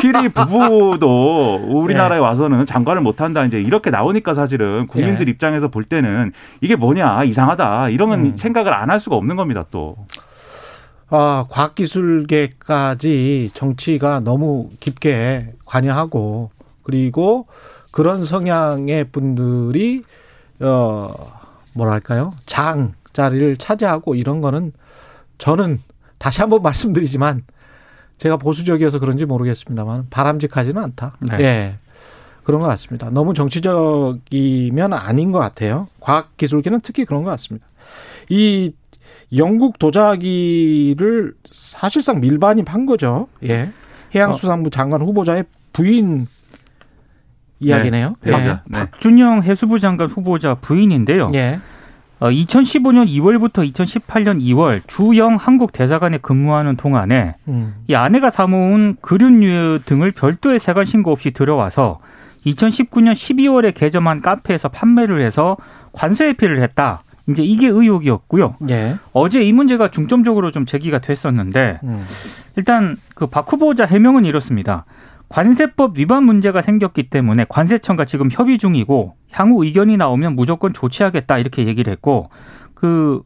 퀴리 0.00 0.28
부부도 0.30 1.56
우리나라에 1.66 2.18
네. 2.18 2.24
와서는 2.24 2.66
장관을 2.66 3.02
못 3.02 3.20
한다 3.20 3.44
이제 3.44 3.60
이렇게 3.60 3.90
나오니까 3.90 4.34
사실은 4.34 4.86
국민들 4.86 5.24
네. 5.24 5.32
입장에서 5.32 5.66
볼 5.68 5.82
때는 5.82 6.30
이게 6.60 6.76
뭐냐 6.76 7.24
이상 7.24 7.40
이상하다 7.40 7.88
이런 7.88 8.12
음. 8.12 8.36
생각을 8.36 8.74
안 8.74 8.90
할 8.90 9.00
수가 9.00 9.16
없는 9.16 9.36
겁니다 9.36 9.64
또. 9.70 9.96
아, 11.10 11.44
과학기술계까지 11.48 13.50
정치가 13.54 14.20
너무 14.20 14.68
깊게 14.80 15.54
관여하고 15.64 16.50
그리고 16.82 17.46
그런 17.90 18.24
성향의 18.24 19.04
분들이 19.10 20.02
어 20.60 21.12
뭐랄까요 21.74 22.34
장 22.46 22.94
자리를 23.12 23.56
차지하고 23.56 24.14
이런 24.14 24.40
거는 24.40 24.72
저는 25.38 25.80
다시 26.18 26.40
한번 26.40 26.62
말씀드리지만 26.62 27.42
제가 28.18 28.36
보수적이어서 28.36 28.98
그런지 28.98 29.24
모르겠습니다만 29.24 30.08
바람직하지는 30.10 30.80
않다. 30.82 31.14
네. 31.20 31.36
예. 31.40 31.78
그런 32.44 32.60
것 32.60 32.66
같습니다. 32.68 33.08
너무 33.10 33.32
정치적이면 33.32 34.92
아닌 34.92 35.32
것 35.32 35.38
같아요. 35.38 35.88
과학기술계는 36.00 36.80
특히 36.82 37.04
그런 37.04 37.22
것 37.22 37.30
같습니다. 37.30 37.66
이 38.28 38.72
영국 39.36 39.78
도자기를 39.78 41.34
사실상 41.50 42.20
밀반입한 42.20 42.84
거죠. 42.84 43.28
예. 43.44 43.70
해양수산부 44.14 44.70
장관 44.70 45.00
후보자의 45.00 45.44
부인 45.72 46.26
이야기네요. 47.60 48.16
네. 48.22 48.32
예. 48.32 48.38
네. 48.38 48.60
박준영 48.90 49.42
해수부 49.42 49.78
장관 49.78 50.08
후보자 50.08 50.54
부인인데요. 50.54 51.30
예. 51.34 51.60
2015년 52.20 53.02
어, 53.02 53.04
2월부터 53.06 53.72
2018년 53.72 54.42
2월 54.42 54.80
주영 54.86 55.36
한국 55.36 55.72
대사관에 55.72 56.18
근무하는 56.18 56.76
동안에 56.76 57.36
음. 57.48 57.74
이 57.88 57.94
아내가 57.94 58.28
사모은 58.28 58.96
그륜류 59.00 59.80
등을 59.86 60.10
별도의 60.10 60.58
세관 60.58 60.84
신고 60.84 61.12
없이 61.12 61.30
들어와서 61.30 62.00
2019년 62.44 63.12
12월에 63.14 63.72
개점한 63.74 64.20
카페에서 64.20 64.68
판매를 64.68 65.22
해서 65.22 65.56
관세 65.92 66.26
회피를 66.26 66.62
했다. 66.62 67.04
이제 67.28 67.42
이게 67.42 67.68
의혹이었고요. 67.68 68.56
예. 68.70 68.96
어제 69.12 69.42
이 69.42 69.52
문제가 69.52 69.88
중점적으로 69.90 70.50
좀 70.50 70.66
제기가 70.66 70.98
됐었는데 70.98 71.80
음. 71.84 72.04
일단 72.56 72.96
그 73.14 73.26
박 73.26 73.50
후보자 73.50 73.86
해명은 73.86 74.24
이렇습니다. 74.24 74.84
관세법 75.30 75.96
위반 75.96 76.24
문제가 76.24 76.60
생겼기 76.60 77.08
때문에 77.08 77.46
관세청과 77.48 78.04
지금 78.04 78.28
협의 78.30 78.58
중이고 78.58 79.14
향후 79.30 79.64
의견이 79.64 79.96
나오면 79.96 80.34
무조건 80.34 80.72
조치하겠다 80.72 81.38
이렇게 81.38 81.66
얘기를 81.66 81.90
했고 81.90 82.30
그 82.74 83.22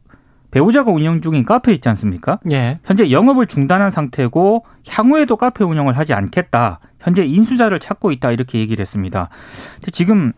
배우자가 0.51 0.91
운영 0.91 1.19
중인 1.19 1.43
카페 1.43 1.73
있지 1.73 1.89
않습니까? 1.89 2.39
예. 2.51 2.79
현재 2.85 3.11
영업을 3.11 3.47
중단한 3.47 3.91
상태고 3.91 4.65
향후에도 4.87 5.35
카페 5.35 5.65
운영을 5.65 5.97
하지 5.97 6.13
않겠다. 6.13 6.79
현재 6.99 7.25
인수자를 7.25 7.79
찾고 7.79 8.11
있다 8.13 8.31
이렇게 8.31 8.59
얘기를 8.59 8.81
했습니다. 8.81 9.29
지금 9.91 10.31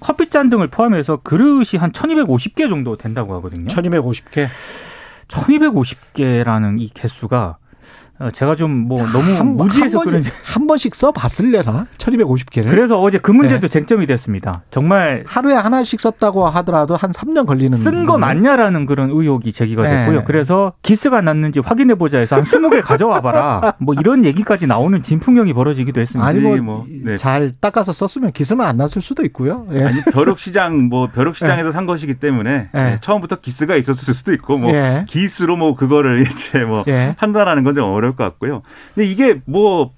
커피잔 0.00 0.48
등을 0.48 0.66
포함해서 0.66 1.18
그릇이 1.18 1.78
한 1.78 1.92
1250개 1.92 2.68
정도 2.68 2.96
된다고 2.96 3.34
하거든요. 3.36 3.68
1250개? 3.68 4.46
1250개라는 5.28 6.80
이 6.80 6.90
개수가 6.92 7.36
어, 7.36 7.61
제가 8.32 8.56
좀 8.56 8.82
뭐 8.82 9.06
너무 9.06 9.32
한, 9.38 9.56
무지해서 9.56 9.98
한 9.98 10.06
그런지 10.06 10.30
한 10.44 10.66
번씩 10.66 10.94
써봤을래나 10.94 11.86
1250개를 11.98 12.68
그래서 12.68 13.00
어제 13.00 13.18
그 13.18 13.30
문제도 13.30 13.60
네. 13.60 13.68
쟁점이 13.68 14.06
됐습니다. 14.06 14.62
정말 14.70 15.24
하루에 15.26 15.54
하나씩 15.54 16.00
썼다고 16.00 16.46
하더라도 16.46 16.96
한 16.96 17.10
3년 17.12 17.46
걸리는 17.46 17.76
쓴 17.78 18.06
거 18.06 18.18
맞냐라는 18.18 18.86
그런 18.86 19.10
의혹이 19.10 19.52
제기가 19.52 19.82
네. 19.82 19.90
됐고요. 20.06 20.24
그래서 20.24 20.72
기스가 20.82 21.20
났는지 21.20 21.60
확인해 21.60 21.94
보자 21.94 22.18
해서 22.18 22.36
한 22.36 22.44
20개 22.44 22.82
가져와 22.82 23.20
봐라. 23.20 23.74
뭐 23.78 23.94
이런 23.94 24.24
얘기까지 24.24 24.66
나오는 24.66 25.02
진풍경이 25.02 25.52
벌어지기도 25.52 26.00
했습니다. 26.00 26.26
아니 26.26 26.40
뭐잘 26.40 26.60
뭐, 26.62 26.86
네. 26.88 27.16
닦아서 27.60 27.92
썼으면 27.92 28.32
기스는 28.32 28.64
안 28.64 28.76
났을 28.76 29.00
수도 29.02 29.24
있고요. 29.24 29.66
예. 29.72 29.84
아니 29.84 30.02
벼룩시장 30.02 30.88
뭐 30.88 31.08
벼룩시장에서 31.08 31.68
네. 31.68 31.72
산 31.72 31.86
것이기 31.86 32.14
때문에 32.14 32.70
예. 32.74 32.78
네, 32.78 32.98
처음부터 33.00 33.36
기스가 33.36 33.76
있었을 33.76 34.14
수도 34.14 34.32
있고 34.32 34.58
뭐 34.58 34.72
예. 34.72 35.04
기스로 35.06 35.56
뭐 35.56 35.76
그거를 35.76 36.22
이제 36.26 36.60
뭐 36.60 36.84
예. 36.88 37.14
판단하는 37.18 37.62
건좀 37.62 37.84
어려 37.92 38.01
울 38.04 38.16
것 38.16 38.24
같고요. 38.24 38.62
근데 38.94 39.08
이게 39.08 39.40
뭐 39.44 39.92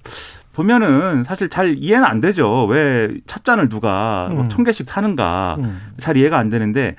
보면은 0.53 1.23
사실 1.25 1.49
잘 1.49 1.75
이해는 1.77 2.05
안 2.05 2.21
되죠. 2.21 2.65
왜 2.65 3.09
찻잔을 3.27 3.67
누가 3.69 4.29
뭐 4.31 4.43
음. 4.43 4.49
천 4.49 4.63
개씩 4.63 4.87
사는가 4.87 5.57
음. 5.59 5.81
잘 5.99 6.15
이해가 6.17 6.37
안 6.37 6.49
되는데 6.49 6.95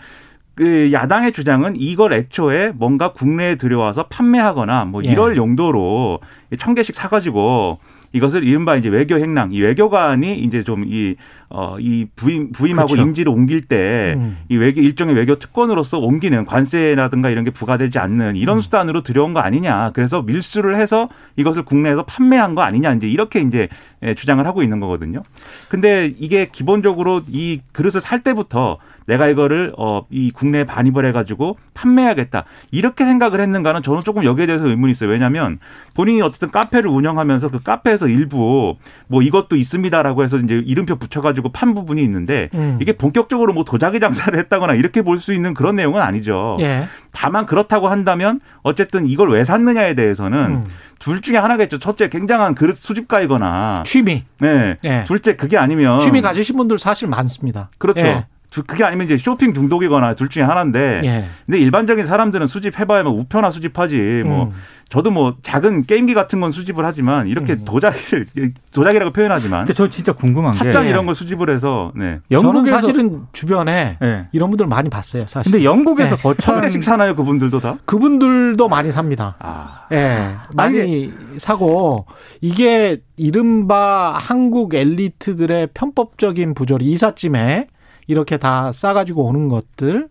그 0.54 0.90
야당의 0.92 1.32
주장은 1.32 1.74
이걸 1.76 2.12
애초에 2.14 2.72
뭔가 2.74 3.12
국내에 3.12 3.56
들여와서 3.56 4.06
판매하거나 4.08 4.86
뭐 4.86 5.02
예. 5.04 5.10
이럴 5.10 5.36
용도로 5.36 6.20
천 6.58 6.74
개씩 6.74 6.94
사가지고 6.94 7.78
이것을 8.12 8.44
이른바 8.44 8.76
이제 8.76 8.88
외교 8.88 9.18
행랑, 9.18 9.52
이 9.52 9.60
외교관이 9.60 10.38
이제 10.38 10.62
좀 10.62 10.84
이 10.86 11.16
어, 11.48 11.76
이 11.78 12.06
부임, 12.16 12.50
부임하고 12.50 12.88
그렇죠. 12.88 13.02
임지를 13.06 13.32
옮길 13.32 13.62
때이 13.62 14.14
음. 14.14 14.38
외교, 14.50 14.80
일종의 14.80 15.14
외교 15.14 15.36
특권으로서 15.36 15.98
옮기는 15.98 16.44
관세라든가 16.44 17.30
이런 17.30 17.44
게 17.44 17.50
부과되지 17.50 17.98
않는 17.98 18.36
이런 18.36 18.58
음. 18.58 18.60
수단으로 18.60 19.02
들여온 19.02 19.32
거 19.32 19.40
아니냐. 19.40 19.92
그래서 19.94 20.22
밀수를 20.22 20.76
해서 20.76 21.08
이것을 21.36 21.64
국내에서 21.64 22.04
판매한 22.04 22.54
거 22.54 22.62
아니냐. 22.62 22.94
이제 22.94 23.08
이렇게 23.08 23.40
이제 23.40 23.68
예, 24.02 24.14
주장을 24.14 24.44
하고 24.46 24.62
있는 24.62 24.80
거거든요. 24.80 25.22
근데 25.68 26.12
이게 26.18 26.48
기본적으로 26.50 27.22
이 27.28 27.60
그릇을 27.72 28.00
살 28.00 28.22
때부터 28.22 28.78
내가 29.06 29.28
이거를 29.28 29.72
어, 29.78 30.04
이 30.10 30.30
국내에 30.32 30.64
반입을 30.64 31.06
해가지고 31.06 31.56
판매하겠다. 31.74 32.44
이렇게 32.72 33.04
생각을 33.04 33.40
했는가는 33.40 33.82
저는 33.82 34.02
조금 34.02 34.24
여기에 34.24 34.46
대해서 34.46 34.66
의문이 34.66 34.92
있어요. 34.92 35.10
왜냐하면 35.10 35.58
본인이 35.94 36.20
어쨌든 36.22 36.50
카페를 36.50 36.90
운영하면서 36.90 37.50
그 37.50 37.62
카페에서 37.62 38.08
일부 38.08 38.76
뭐 39.06 39.22
이것도 39.22 39.56
있습니다라고 39.56 40.24
해서 40.24 40.36
이제 40.38 40.60
이름표 40.66 40.96
붙여가지고 40.96 41.35
판 41.52 41.74
부분이 41.74 42.02
있는데 42.02 42.48
음. 42.54 42.78
이게 42.80 42.92
본격적으로 42.92 43.52
뭐 43.52 43.64
도자기 43.64 44.00
장사를 44.00 44.38
했다거나 44.38 44.74
이렇게 44.74 45.02
볼 45.02 45.18
수 45.18 45.32
있는 45.32 45.54
그런 45.54 45.76
내용은 45.76 46.00
아니죠. 46.02 46.56
예. 46.60 46.86
다만 47.12 47.46
그렇다고 47.46 47.88
한다면 47.88 48.40
어쨌든 48.62 49.06
이걸 49.06 49.30
왜 49.30 49.44
샀느냐에 49.44 49.94
대해서는 49.94 50.38
음. 50.38 50.64
둘 50.98 51.20
중에 51.22 51.36
하나겠죠. 51.38 51.78
첫째 51.78 52.08
굉장한 52.08 52.54
그릇 52.54 52.76
수집가이거나 52.76 53.82
취미. 53.84 54.24
네. 54.40 54.76
예. 54.84 55.04
둘째 55.06 55.36
그게 55.36 55.56
아니면 55.56 55.98
취미 56.00 56.20
가지신 56.20 56.56
분들 56.56 56.78
사실 56.78 57.08
많습니다. 57.08 57.70
그렇죠. 57.78 58.00
예. 58.00 58.26
그게 58.66 58.84
아니면 58.84 59.04
이제 59.06 59.18
쇼핑 59.18 59.52
중독이거나 59.52 60.14
둘 60.14 60.28
중에 60.28 60.42
하나인데. 60.42 61.02
예. 61.04 61.24
근데 61.44 61.58
일반적인 61.58 62.06
사람들은 62.06 62.46
수집해봐야 62.46 63.02
뭐 63.02 63.12
우표나 63.12 63.50
수집하지. 63.50 64.22
뭐 64.24 64.44
음. 64.44 64.52
저도 64.88 65.10
뭐 65.10 65.34
작은 65.42 65.86
게임기 65.86 66.14
같은 66.14 66.40
건 66.40 66.52
수집을 66.52 66.84
하지만 66.84 67.26
이렇게 67.26 67.54
음. 67.54 67.64
도자기를 67.64 68.52
도자기라고 68.72 69.12
표현하지만. 69.12 69.60
근데 69.60 69.74
저 69.74 69.90
진짜 69.90 70.12
궁금한 70.12 70.52
게 70.52 70.58
핫장 70.58 70.86
이런 70.86 71.06
걸 71.06 71.14
수집을 71.16 71.50
해서 71.50 71.92
네. 71.96 72.20
영국에서 72.30 72.80
사실은 72.80 73.22
주변에 73.32 73.98
네. 74.00 74.28
이런 74.30 74.50
분들 74.50 74.66
많이 74.66 74.88
봤어요. 74.88 75.26
사실. 75.26 75.50
근데 75.50 75.64
영국에서 75.64 76.16
네. 76.16 76.22
거천 76.22 76.60
개씩 76.60 76.84
사나요 76.84 77.16
그분들도 77.16 77.58
다? 77.58 77.78
그분들도 77.84 78.68
많이 78.68 78.92
삽니다. 78.92 79.34
아. 79.40 79.86
예, 79.90 79.96
네. 79.96 80.36
많이 80.54 80.80
아니, 80.80 81.12
사고 81.38 82.06
이게 82.40 82.98
이른바 83.16 84.16
한국 84.16 84.74
엘리트들의 84.74 85.70
편법적인 85.74 86.54
부조리 86.54 86.84
이삿짐에 86.92 87.66
이렇게 88.06 88.36
다 88.36 88.70
싸가지고 88.70 89.24
오는 89.24 89.48
것들 89.48 90.08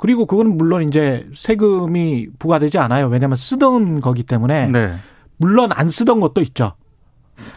그리고 0.00 0.24
그거는 0.24 0.56
물론 0.56 0.88
이제 0.88 1.28
세금이 1.34 2.28
부과되지 2.38 2.78
않아요. 2.78 3.08
왜냐하면 3.08 3.36
쓰던 3.36 4.00
거기 4.00 4.22
때문에 4.22 4.68
네. 4.68 4.94
물론 5.36 5.72
안 5.72 5.90
쓰던 5.90 6.20
것도 6.20 6.40
있죠. 6.40 6.72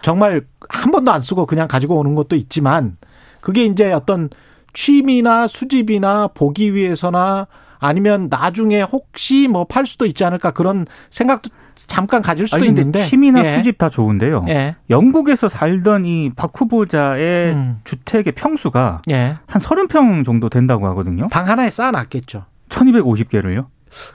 정말 0.02 0.46
한 0.68 0.92
번도 0.92 1.10
안 1.10 1.22
쓰고 1.22 1.46
그냥 1.46 1.70
가지고 1.70 1.96
오는 1.96 2.16
것도 2.16 2.36
있지만 2.36 2.98
그게 3.40 3.64
이제 3.64 3.94
어떤 3.94 4.30
취미나 4.74 5.48
수집이나 5.48 6.28
보기 6.28 6.74
위해서나 6.74 7.48
아니면 7.88 8.28
나중에 8.30 8.82
혹시 8.82 9.48
뭐 9.48 9.66
팔 9.66 9.86
수도 9.86 10.06
있지 10.06 10.24
않을까 10.26 10.52
그런 10.52 10.86
생각도 11.10 11.50
잠깐 11.76 12.22
가질 12.22 12.48
수도 12.48 12.58
아니, 12.58 12.68
있는데 12.68 13.00
취미나 13.00 13.44
예. 13.44 13.56
수집 13.56 13.78
다 13.78 13.90
좋은데요. 13.90 14.46
예. 14.50 14.76
영국에서 14.90 15.50
살던 15.50 16.06
이 16.06 16.30
박 16.36 16.52
후보자의 16.60 17.52
음. 17.54 17.80
주택의 17.84 18.34
평수가 18.34 19.02
예. 19.10 19.38
한 19.48 19.62
30평 19.62 20.24
정도 20.26 20.50
된다고 20.50 20.88
하거든요. 20.88 21.28
방 21.30 21.48
하나에 21.48 21.70
쌓아놨겠죠. 21.70 22.46
1250개를요? 22.70 23.66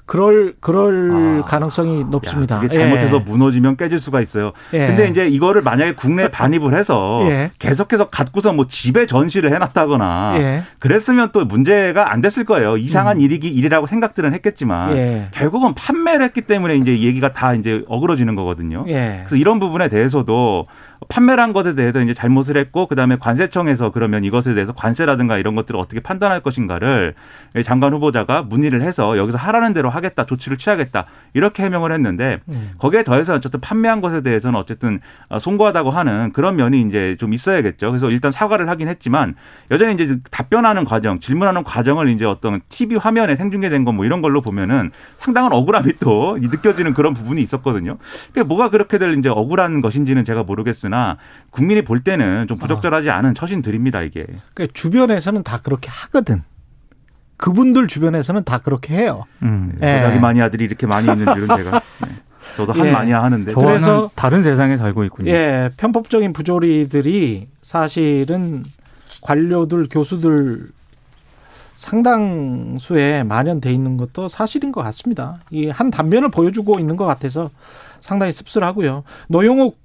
그럴 0.06 0.54
그럴 0.60 1.42
아, 1.42 1.44
가능성이 1.44 2.04
높습니다. 2.04 2.56
야, 2.56 2.62
이게 2.64 2.78
잘못해서 2.78 3.16
예. 3.16 3.20
무너지면 3.20 3.76
깨질 3.76 3.98
수가 3.98 4.20
있어요. 4.20 4.52
예. 4.72 4.86
근데 4.86 5.08
이제 5.08 5.28
이거를 5.28 5.62
만약에 5.62 5.94
국내에 5.94 6.28
반입을 6.32 6.76
해서 6.76 7.20
예. 7.24 7.50
계속해서 7.58 8.08
갖고서 8.08 8.52
뭐 8.52 8.66
집에 8.68 9.06
전시를 9.06 9.52
해놨다거나 9.52 10.34
예. 10.36 10.62
그랬으면 10.78 11.30
또 11.32 11.44
문제가 11.44 12.12
안 12.12 12.20
됐을 12.20 12.44
거예요. 12.44 12.76
이상한 12.76 13.16
음. 13.18 13.22
일이기 13.22 13.48
일이라고 13.48 13.86
생각들은 13.86 14.34
했겠지만 14.34 14.96
예. 14.96 15.28
결국은 15.32 15.74
판매를 15.74 16.24
했기 16.24 16.42
때문에 16.42 16.76
이제 16.76 16.98
얘기가 16.98 17.32
다 17.32 17.54
이제 17.54 17.82
어그러지는 17.88 18.34
거거든요. 18.34 18.84
예. 18.88 19.20
그래서 19.20 19.36
이런 19.36 19.60
부분에 19.60 19.88
대해서도 19.88 20.66
판매를 21.08 21.42
한 21.42 21.52
것에 21.52 21.74
대해서 21.74 22.00
이제 22.00 22.12
잘못을 22.12 22.56
했고 22.56 22.86
그다음에 22.86 23.16
관세청에서 23.16 23.92
그러면 23.92 24.24
이것에 24.24 24.54
대해서 24.54 24.72
관세라든가 24.72 25.38
이런 25.38 25.54
것들을 25.54 25.78
어떻게 25.78 26.00
판단할 26.00 26.40
것인가를 26.40 27.14
장관 27.64 27.92
후보자가 27.94 28.42
문의를 28.42 28.82
해서 28.82 29.16
여기서 29.16 29.38
하라는 29.38 29.72
대로 29.72 29.90
하겠다 29.90 30.26
조치를 30.26 30.58
취하겠다 30.58 31.06
이렇게 31.34 31.62
해명을 31.62 31.92
했는데 31.92 32.40
음. 32.48 32.72
거기에 32.78 33.04
더해서 33.04 33.34
어쨌든 33.34 33.60
판매한 33.60 34.00
것에 34.00 34.22
대해서는 34.22 34.58
어쨌든 34.58 35.00
송구하다고 35.38 35.90
하는 35.90 36.32
그런 36.32 36.56
면이 36.56 36.82
이제 36.82 37.16
좀 37.18 37.32
있어야겠죠. 37.32 37.88
그래서 37.88 38.10
일단 38.10 38.32
사과를 38.32 38.68
하긴 38.68 38.88
했지만 38.88 39.36
여전히 39.70 39.94
이제 40.02 40.18
답변하는 40.30 40.84
과정, 40.84 41.20
질문하는 41.20 41.62
과정을 41.62 42.08
이제 42.08 42.24
어떤 42.24 42.60
TV 42.68 42.96
화면에 42.96 43.36
생중계된 43.36 43.84
거뭐 43.84 44.04
이런 44.04 44.20
걸로 44.20 44.40
보면은 44.40 44.90
상당한 45.16 45.52
억울함이 45.52 45.94
또 46.00 46.36
느껴지는 46.40 46.94
그런 46.94 47.14
부분이 47.14 47.40
있었거든요. 47.42 47.98
그게 48.28 48.42
뭐가 48.42 48.70
그렇게들 48.70 49.18
이제 49.18 49.28
억울한 49.28 49.80
것인지는 49.80 50.24
제가 50.24 50.42
모르겠어요. 50.42 50.87
있으나 50.88 51.18
국민이 51.50 51.82
볼 51.82 52.00
때는 52.00 52.46
좀 52.48 52.58
부적절하지 52.58 53.10
않은 53.10 53.34
처신들입니다 53.34 54.02
이게. 54.02 54.26
그러니까 54.54 54.72
주변에서는 54.74 55.42
다 55.42 55.60
그렇게 55.62 55.88
하거든. 55.90 56.42
그분들 57.36 57.86
주변에서는 57.86 58.42
다 58.44 58.58
그렇게 58.58 58.94
해요. 58.94 59.22
음. 59.42 59.78
예. 59.80 60.00
자기 60.00 60.18
마니아들이 60.18 60.64
이렇게 60.64 60.86
많이 60.86 61.06
있는 61.06 61.32
줄은 61.32 61.56
제가. 61.56 61.78
네. 62.02 62.08
저도 62.56 62.72
한 62.72 62.86
예. 62.86 62.90
마니아 62.90 63.22
하는데. 63.22 63.52
그래서 63.54 64.10
다른 64.16 64.42
세상에 64.42 64.76
살고 64.76 65.04
있군요. 65.04 65.30
예, 65.30 65.70
편법적인 65.76 66.32
부조리들이 66.32 67.46
사실은 67.62 68.64
관료들, 69.22 69.88
교수들 69.88 70.66
상당수에 71.78 73.22
만연돼 73.22 73.72
있는 73.72 73.96
것도 73.96 74.26
사실인 74.28 74.72
것 74.72 74.82
같습니다. 74.82 75.38
이 75.50 75.68
한 75.68 75.90
단면을 75.90 76.28
보여주고 76.28 76.78
있는 76.80 76.96
것 76.96 77.06
같아서 77.06 77.50
상당히 78.00 78.32
씁쓸하고요. 78.32 79.04
노영욱 79.28 79.78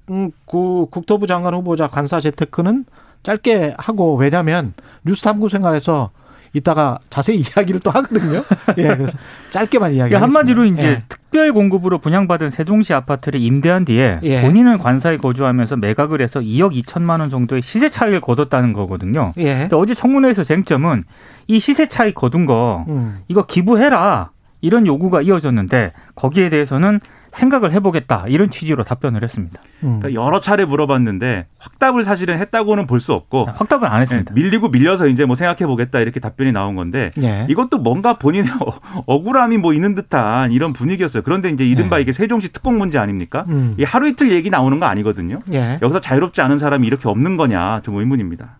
국토부 0.45 1.27
장관 1.27 1.53
후보자 1.53 1.87
관사 1.87 2.19
재테크는 2.19 2.85
짧게 3.21 3.75
하고 3.77 4.15
왜냐하면 4.15 4.73
뉴스탐구 5.05 5.49
생활에서 5.49 6.09
이따가 6.53 6.99
자세히 7.09 7.39
이야기를 7.57 7.81
또 7.81 7.91
하거든요. 7.91 8.43
예, 8.77 8.83
그래서 8.83 9.17
짧게만 9.49 9.93
이야기. 9.93 10.15
한마디로 10.15 10.65
이제 10.65 10.83
예. 10.83 11.03
특별 11.09 11.51
공급으로 11.51 11.97
분양받은 11.97 12.51
세종시 12.51 12.93
아파트를 12.93 13.41
임대한 13.41 13.85
뒤에 13.85 14.19
예. 14.23 14.41
본인은 14.41 14.77
관사에 14.77 15.17
거주하면서 15.17 15.77
매각을 15.77 16.21
해서 16.21 16.39
2억 16.39 16.79
2천만 16.83 17.19
원 17.19 17.29
정도의 17.29 17.63
시세 17.63 17.89
차익을 17.89 18.21
거뒀다는 18.21 18.73
거거든요. 18.73 19.31
예. 19.37 19.61
근데 19.61 19.75
어제 19.75 19.93
청문회에서 19.93 20.43
쟁점은 20.43 21.03
이 21.47 21.59
시세 21.59 21.87
차익 21.87 22.15
거둔 22.15 22.45
거 22.45 22.85
음. 22.87 23.19
이거 23.27 23.45
기부해라 23.45 24.29
이런 24.61 24.87
요구가 24.87 25.21
이어졌는데 25.21 25.91
거기에 26.15 26.49
대해서는 26.49 27.01
생각을 27.33 27.71
해보겠다 27.73 28.25
이런 28.27 28.49
취지로 28.49 28.83
답변을 28.83 29.23
했습니다. 29.23 29.59
음. 29.83 29.99
그러니까 29.99 30.21
여러 30.23 30.39
차례 30.39 30.65
물어봤는데 30.65 31.47
확답을 31.57 32.03
사실은 32.03 32.37
했다고는 32.39 32.87
볼 32.87 32.99
수 32.99 33.11
없고 33.13 33.47
아, 33.49 33.55
확답을 33.57 33.87
안 33.89 34.01
했습니다. 34.01 34.33
네, 34.33 34.41
밀리고 34.41 34.69
밀려서 34.69 35.07
이제 35.07 35.25
뭐 35.25 35.35
생각해보겠다 35.35 35.99
이렇게 35.99 36.19
답변이 36.19 36.51
나온 36.51 36.75
건데 36.75 37.11
네. 37.17 37.45
이것도 37.49 37.79
뭔가 37.79 38.17
본인의 38.17 38.49
억울함이 39.07 39.57
뭐 39.57 39.73
있는 39.73 39.95
듯한 39.95 40.51
이런 40.51 40.71
분위기였어요. 40.73 41.23
그런데 41.23 41.49
이제 41.49 41.65
이른바 41.65 41.97
네. 41.97 42.03
이게 42.03 42.13
세종시 42.13 42.53
특공 42.53 42.77
문제 42.77 42.97
아닙니까? 42.97 43.43
음. 43.49 43.75
이 43.77 43.83
하루 43.83 44.07
이틀 44.07 44.31
얘기 44.31 44.49
나오는 44.49 44.79
거 44.79 44.85
아니거든요. 44.85 45.41
예. 45.53 45.79
여기서 45.81 45.99
자유롭지 45.99 46.39
않은 46.41 46.59
사람이 46.59 46.85
이렇게 46.87 47.09
없는 47.09 47.35
거냐 47.35 47.81
좀 47.83 47.95
의문입니다. 47.97 48.59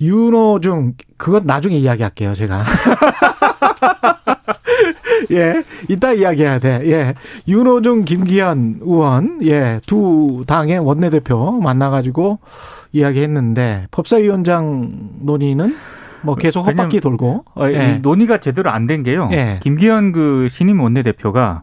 윤호중 0.00 0.94
그건 1.16 1.44
나중에 1.46 1.76
이야기할게요 1.76 2.34
제가. 2.34 2.62
예, 5.32 5.62
이따 5.88 6.12
이야기해야 6.12 6.58
돼. 6.58 6.80
예, 6.84 7.14
윤호중, 7.48 8.04
김기현 8.04 8.78
의원, 8.82 9.40
예, 9.44 9.80
두 9.86 10.44
당의 10.46 10.78
원내대표 10.78 11.52
만나가지고 11.60 12.38
이야기했는데 12.92 13.86
법사위원장 13.90 14.90
논의는 15.20 15.74
뭐 16.22 16.34
계속 16.34 16.62
헛바퀴 16.66 17.00
돌고 17.00 17.44
어, 17.54 17.66
예. 17.70 17.98
논의가 18.02 18.38
제대로 18.38 18.70
안 18.70 18.86
된 18.86 19.02
게요. 19.02 19.28
예. 19.32 19.60
김기현 19.62 20.12
그 20.12 20.48
신임 20.50 20.80
원내대표가 20.80 21.62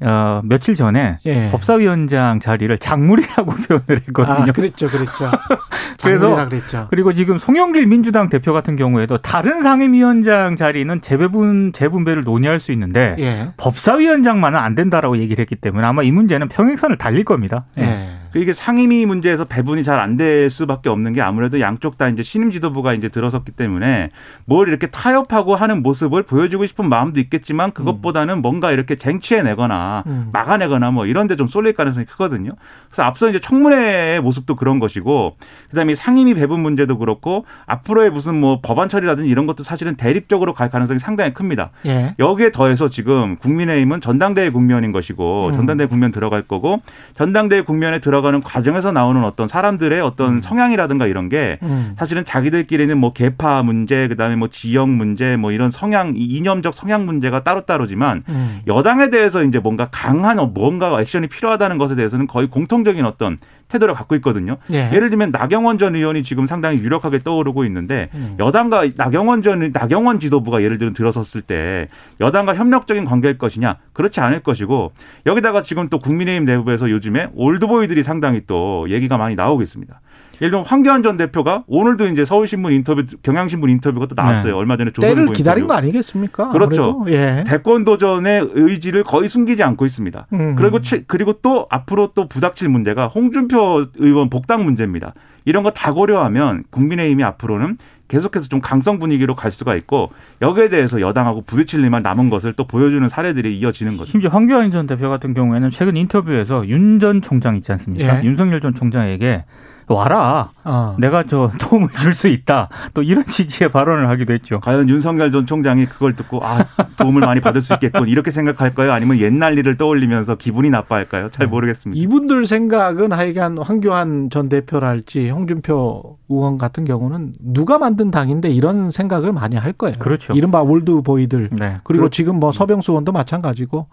어, 0.00 0.40
며칠 0.44 0.74
전에 0.74 1.18
예. 1.24 1.48
법사위원장 1.50 2.40
자리를 2.40 2.76
작물이라고 2.78 3.50
표현을 3.68 4.02
했거든요. 4.08 4.36
아, 4.36 4.44
그랬죠, 4.46 4.88
그랬죠. 4.88 5.30
그래서 6.02 6.48
그랬죠. 6.48 6.88
그리고 6.90 7.12
지금 7.12 7.38
송영길 7.38 7.86
민주당 7.86 8.28
대표 8.28 8.52
같은 8.52 8.76
경우에도 8.76 9.18
다른 9.18 9.62
상임위원장 9.62 10.56
자리는 10.56 11.00
재배분 11.00 11.72
재분배를 11.72 12.24
논의할 12.24 12.60
수 12.60 12.72
있는데 12.72 13.16
예. 13.18 13.48
법사위원장만은 13.56 14.58
안 14.58 14.74
된다라고 14.74 15.18
얘기를 15.18 15.40
했기 15.40 15.54
때문에 15.54 15.86
아마 15.86 16.02
이 16.02 16.10
문제는 16.10 16.48
평행선을 16.48 16.96
달릴 16.96 17.24
겁니다. 17.24 17.64
예. 17.78 18.13
그 18.34 18.40
이게 18.40 18.52
상임위 18.52 19.06
문제에서 19.06 19.44
배분이 19.44 19.84
잘 19.84 20.00
안 20.00 20.16
될 20.16 20.50
수밖에 20.50 20.88
없는 20.90 21.12
게 21.12 21.22
아무래도 21.22 21.60
양쪽 21.60 21.96
다 21.98 22.08
이제 22.08 22.22
신임 22.24 22.50
지도부가 22.50 22.94
이제 22.94 23.08
들어섰기 23.08 23.52
때문에 23.52 24.10
뭘 24.44 24.66
이렇게 24.68 24.88
타협하고 24.88 25.54
하는 25.54 25.82
모습을 25.82 26.24
보여주고 26.24 26.66
싶은 26.66 26.88
마음도 26.88 27.20
있겠지만 27.20 27.70
그것보다는 27.70 28.42
뭔가 28.42 28.70
이렇게 28.72 28.96
쟁취해내거나 28.96 30.02
음. 30.06 30.28
막아내거나 30.32 30.90
뭐 30.90 31.06
이런 31.06 31.26
데 31.28 31.34
좀 31.36 31.46
쏠릴 31.48 31.72
가능성이 31.74 32.06
크거든요. 32.06 32.52
그래서 32.88 33.02
앞서 33.02 33.28
이제 33.28 33.40
청문회의 33.40 34.20
모습도 34.20 34.54
그런 34.56 34.78
것이고 34.78 35.36
그다음에 35.70 35.94
상임위 35.96 36.34
배분 36.34 36.60
문제도 36.60 36.96
그렇고 36.98 37.44
앞으로의 37.66 38.10
무슨 38.10 38.38
뭐 38.40 38.60
법안 38.62 38.88
처리라든지 38.88 39.28
이런 39.28 39.46
것도 39.46 39.64
사실은 39.64 39.96
대립적으로 39.96 40.54
갈 40.54 40.70
가능성이 40.70 40.98
상당히 41.00 41.32
큽니다. 41.34 41.70
예. 41.86 42.14
여기에 42.20 42.52
더해서 42.52 42.88
지금 42.88 43.36
국민의힘은 43.36 44.00
전당대회 44.00 44.50
국면인 44.50 44.92
것이고 44.92 45.48
음. 45.48 45.52
전당대회 45.52 45.88
국면 45.88 46.10
들어갈 46.12 46.42
거고 46.42 46.80
전당대회 47.14 47.62
국면에 47.62 47.98
들어가 47.98 48.23
들어가는 48.24 48.40
과정에서 48.40 48.90
나오는 48.90 49.22
어떤 49.22 49.46
사람들의 49.46 50.00
어떤 50.00 50.36
음. 50.36 50.40
성향이라든가 50.40 51.06
이런 51.06 51.28
게 51.28 51.58
음. 51.62 51.94
사실은 51.98 52.24
자기들끼리는 52.24 52.96
뭐 52.96 53.12
개파 53.12 53.62
문제 53.62 54.08
그다음에 54.08 54.34
뭐 54.34 54.48
지역 54.48 54.88
문제 54.88 55.36
뭐 55.36 55.52
이런 55.52 55.70
성향 55.70 56.14
이념적 56.16 56.72
성향 56.72 57.04
문제가 57.04 57.44
따로따로지만 57.44 58.24
음. 58.28 58.60
여당에 58.66 59.10
대해서 59.10 59.44
이제 59.44 59.58
뭔가 59.58 59.88
강한 59.90 60.34
뭔가 60.54 61.00
액션이 61.00 61.28
필요하다는 61.28 61.78
것에 61.78 61.94
대해서는 61.94 62.26
거의 62.26 62.48
공통적인 62.48 63.04
어떤 63.04 63.38
태도를 63.68 63.94
갖고 63.94 64.14
있거든요. 64.16 64.56
예. 64.70 64.88
를 64.90 65.10
들면 65.10 65.30
나경원 65.30 65.78
전 65.78 65.96
의원이 65.96 66.22
지금 66.22 66.46
상당히 66.46 66.78
유력하게 66.78 67.20
떠오르고 67.20 67.64
있는데 67.64 68.08
음. 68.14 68.36
여당과 68.38 68.88
나경원 68.96 69.42
전 69.42 69.70
나경원 69.72 70.20
지도부가 70.20 70.62
예를 70.62 70.78
들어 70.78 70.92
들어섰을 70.92 71.42
때 71.42 71.88
여당과 72.20 72.54
협력적인 72.54 73.04
관계일 73.04 73.38
것이냐 73.38 73.76
그렇지 73.92 74.20
않을 74.20 74.40
것이고 74.40 74.92
여기다가 75.26 75.62
지금 75.62 75.88
또 75.88 75.98
국민의힘 75.98 76.44
내부에서 76.44 76.90
요즘에 76.90 77.30
올드보이들이 77.34 78.02
상 78.02 78.13
당히 78.20 78.42
또 78.46 78.86
얘기가 78.88 79.16
많이 79.16 79.34
나오고 79.34 79.62
있습니다. 79.62 80.00
예를 80.40 80.50
들면 80.50 80.66
황교안 80.66 81.02
전 81.02 81.16
대표가 81.16 81.64
오늘도 81.66 82.06
이제 82.08 82.24
서울신문 82.24 82.72
인터뷰, 82.72 83.04
경향신문 83.22 83.70
인터뷰가 83.70 84.06
또 84.06 84.14
나왔어요. 84.14 84.52
네. 84.52 84.58
얼마 84.58 84.76
전에 84.76 84.90
조선일보 84.90 85.20
때를 85.20 85.32
기다린. 85.32 85.66
거 85.66 85.74
아니겠습니까? 85.74 86.50
그렇죠. 86.50 87.04
예. 87.08 87.44
대권 87.46 87.84
도전의 87.84 88.50
의지를 88.52 89.04
거의 89.04 89.28
숨기지 89.28 89.62
않고 89.62 89.86
있습니다. 89.86 90.26
음. 90.32 90.56
그리고 90.56 90.78
그리고 91.06 91.34
또 91.34 91.66
앞으로 91.70 92.10
또 92.14 92.28
부닥칠 92.28 92.68
문제가 92.68 93.06
홍준표 93.06 93.84
의원 93.96 94.28
복당 94.28 94.64
문제입니다. 94.64 95.14
이런 95.44 95.62
거 95.62 95.70
다 95.70 95.92
고려하면 95.92 96.64
국민의힘이 96.70 97.22
앞으로는 97.24 97.76
계속해서 98.08 98.48
좀 98.48 98.60
강성 98.60 98.98
분위기로 98.98 99.34
갈 99.34 99.50
수가 99.50 99.74
있고 99.76 100.10
여기에 100.42 100.68
대해서 100.68 101.00
여당하고 101.00 101.42
부딪힐 101.42 101.80
일만 101.80 102.02
남은 102.02 102.28
것을 102.30 102.52
또 102.52 102.66
보여주는 102.66 103.06
사례들이 103.08 103.58
이어지는 103.58 103.92
거죠. 103.96 104.04
심지어 104.04 104.30
황교안 104.30 104.70
전 104.70 104.86
대표 104.86 105.08
같은 105.10 105.32
경우에는 105.34 105.70
최근 105.70 105.96
인터뷰에서 105.96 106.68
윤 106.68 106.98
전 107.00 107.22
총장 107.22 107.56
있지 107.56 107.72
않습니까? 107.72 108.20
예. 108.20 108.24
윤석열 108.24 108.60
전 108.60 108.74
총장에게 108.74 109.44
와라. 109.88 110.50
어. 110.64 110.96
내가 110.98 111.24
저 111.24 111.50
도움을 111.60 111.88
줄 111.98 112.14
수 112.14 112.28
있다. 112.28 112.68
또 112.94 113.02
이런 113.02 113.24
취지의 113.26 113.70
발언을 113.70 114.08
하기도 114.08 114.32
했죠. 114.32 114.60
과연 114.60 114.88
윤석열 114.88 115.32
전 115.32 115.46
총장이 115.46 115.86
그걸 115.86 116.14
듣고 116.14 116.44
아 116.44 116.64
도움을 116.96 117.22
많이 117.22 117.40
받을 117.40 117.60
수 117.60 117.74
있겠군 117.74 118.08
이렇게 118.08 118.30
생각할까요? 118.30 118.92
아니면 118.92 119.18
옛날 119.18 119.58
일을 119.58 119.76
떠올리면서 119.76 120.36
기분이 120.36 120.70
나빠할까요? 120.70 121.30
잘 121.30 121.46
음. 121.46 121.50
모르겠습니다. 121.50 122.00
이분들 122.00 122.46
생각은 122.46 123.12
하여간 123.12 123.58
황교안 123.58 124.30
전 124.30 124.48
대표랄지 124.48 125.28
홍준표 125.28 126.18
의원 126.28 126.56
같은 126.56 126.84
경우는 126.84 127.34
누가 127.40 127.78
만든 127.78 128.10
당인데 128.10 128.50
이런 128.50 128.90
생각을 128.90 129.32
많이 129.32 129.56
할 129.56 129.72
거예요. 129.72 129.96
그렇죠. 129.98 130.32
이른바 130.32 130.62
old 130.62 131.02
boy들 131.02 131.50
네. 131.52 131.78
그리고 131.84 132.02
그렇... 132.02 132.08
지금 132.10 132.38
뭐 132.38 132.52
서병수 132.52 132.92
의원도 132.92 133.12
마찬가지고 133.12 133.88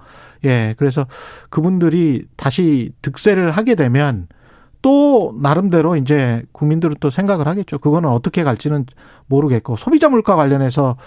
예 0.46 0.76
그래서 0.78 1.08
그분들이 1.50 2.26
다시 2.38 2.92
득세를 3.02 3.52
하게 3.52 3.76
되면 3.76 4.28
또 4.82 5.36
나름대로 5.42 5.96
이제 5.96 6.44
국민들은 6.52 6.96
또 7.00 7.10
생각을 7.10 7.48
하겠죠. 7.48 7.80
그거는 7.80 8.10
어떻게 8.10 8.44
갈지는 8.44 8.86
모르겠고 9.28 9.76
소비자 9.76 10.10
물가 10.10 10.36
관련해서 10.36 10.98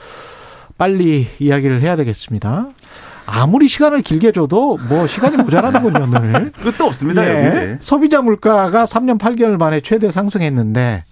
빨리 0.79 1.27
이야기를 1.39 1.83
해야 1.83 1.97
되겠습니다. 1.97 2.69
아무리 3.27 3.69
시간을 3.69 4.03
길게 4.03 4.33
줘도 4.33 4.77
뭐 4.89 5.07
시간이 5.07 5.37
모자라는군요, 5.39 6.05
오늘. 6.05 6.53
끝도 6.63 6.85
없습니다, 6.85 7.25
예. 7.27 7.71
여기. 7.73 7.77
소비자 7.81 8.21
물가가 8.21 8.85
3년 8.85 9.19
8개월 9.19 9.59
만에 9.59 9.81
최대 9.81 10.11
상승했는데 10.11 11.05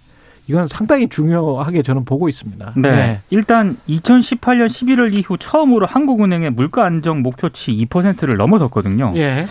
이건 0.47 0.67
상당히 0.67 1.07
중요하게 1.07 1.83
저는 1.83 2.03
보고 2.05 2.27
있습니다. 2.27 2.73
네. 2.75 2.91
네. 2.91 3.21
일단 3.29 3.77
2018년 3.87 4.67
11월 4.67 5.17
이후 5.17 5.37
처음으로 5.37 5.85
한국은행의 5.85 6.49
물가 6.49 6.85
안정 6.85 7.21
목표치 7.21 7.71
2%를 7.71 8.35
넘어섰거든요. 8.37 9.13
예. 9.15 9.45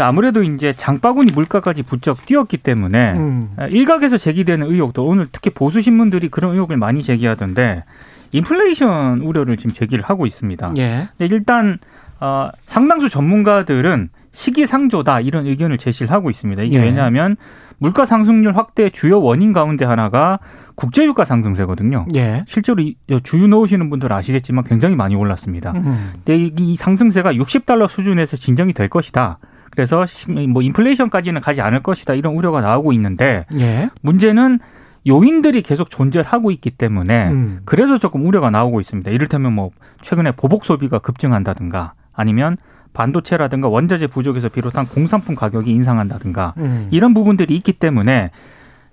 아무래도 0.00 0.42
이제 0.42 0.72
장바구니 0.72 1.32
물가까지 1.32 1.82
부쩍 1.82 2.24
뛰었기 2.24 2.58
때문에 2.58 3.14
음. 3.14 3.56
일각에서 3.70 4.16
제기되는 4.16 4.70
의혹도 4.70 5.04
오늘 5.04 5.26
특히 5.32 5.50
보수 5.50 5.80
신문들이 5.80 6.28
그런 6.28 6.52
의혹을 6.52 6.76
많이 6.76 7.02
제기하던데 7.02 7.84
인플레이션 8.32 9.20
우려를 9.20 9.56
지금 9.56 9.72
제기를 9.72 10.04
하고 10.04 10.26
있습니다. 10.26 10.74
예. 10.76 11.08
일단 11.18 11.78
어, 12.20 12.50
상당수 12.66 13.08
전문가들은 13.08 14.10
시기상조다 14.38 15.20
이런 15.20 15.46
의견을 15.46 15.78
제시를 15.78 16.12
하고 16.12 16.30
있습니다. 16.30 16.62
이게 16.62 16.78
예. 16.78 16.82
왜냐하면 16.82 17.36
물가 17.78 18.04
상승률 18.04 18.56
확대 18.56 18.88
주요 18.88 19.20
원인 19.20 19.52
가운데 19.52 19.84
하나가 19.84 20.38
국제유가 20.76 21.24
상승세거든요. 21.24 22.06
예. 22.14 22.44
실제로 22.46 22.80
주유 23.24 23.48
넣으시는 23.48 23.90
분들 23.90 24.12
아시겠지만 24.12 24.62
굉장히 24.62 24.94
많이 24.94 25.16
올랐습니다. 25.16 25.72
음. 25.72 26.12
근데 26.24 26.52
이 26.56 26.76
상승세가 26.76 27.32
60달러 27.32 27.88
수준에서 27.88 28.36
진정이 28.36 28.74
될 28.74 28.88
것이다. 28.88 29.38
그래서 29.70 30.06
뭐 30.48 30.62
인플레이션까지는 30.62 31.40
가지 31.40 31.60
않을 31.60 31.80
것이다 31.80 32.14
이런 32.14 32.34
우려가 32.34 32.60
나오고 32.60 32.92
있는데 32.92 33.44
예. 33.58 33.90
문제는 34.02 34.60
요인들이 35.08 35.62
계속 35.62 35.90
존재하고 35.90 36.52
있기 36.52 36.70
때문에 36.70 37.28
음. 37.28 37.60
그래서 37.64 37.98
조금 37.98 38.24
우려가 38.24 38.50
나오고 38.50 38.80
있습니다. 38.80 39.10
이를테면 39.10 39.52
뭐 39.52 39.70
최근에 40.02 40.32
보복 40.32 40.64
소비가 40.64 41.00
급증한다든가 41.00 41.94
아니면 42.12 42.56
반도체라든가 42.98 43.68
원자재 43.68 44.08
부족에서 44.08 44.48
비롯한 44.48 44.86
공산품 44.86 45.36
가격이 45.36 45.70
인상한다든가 45.70 46.54
음. 46.56 46.88
이런 46.90 47.14
부분들이 47.14 47.54
있기 47.54 47.74
때문에 47.74 48.30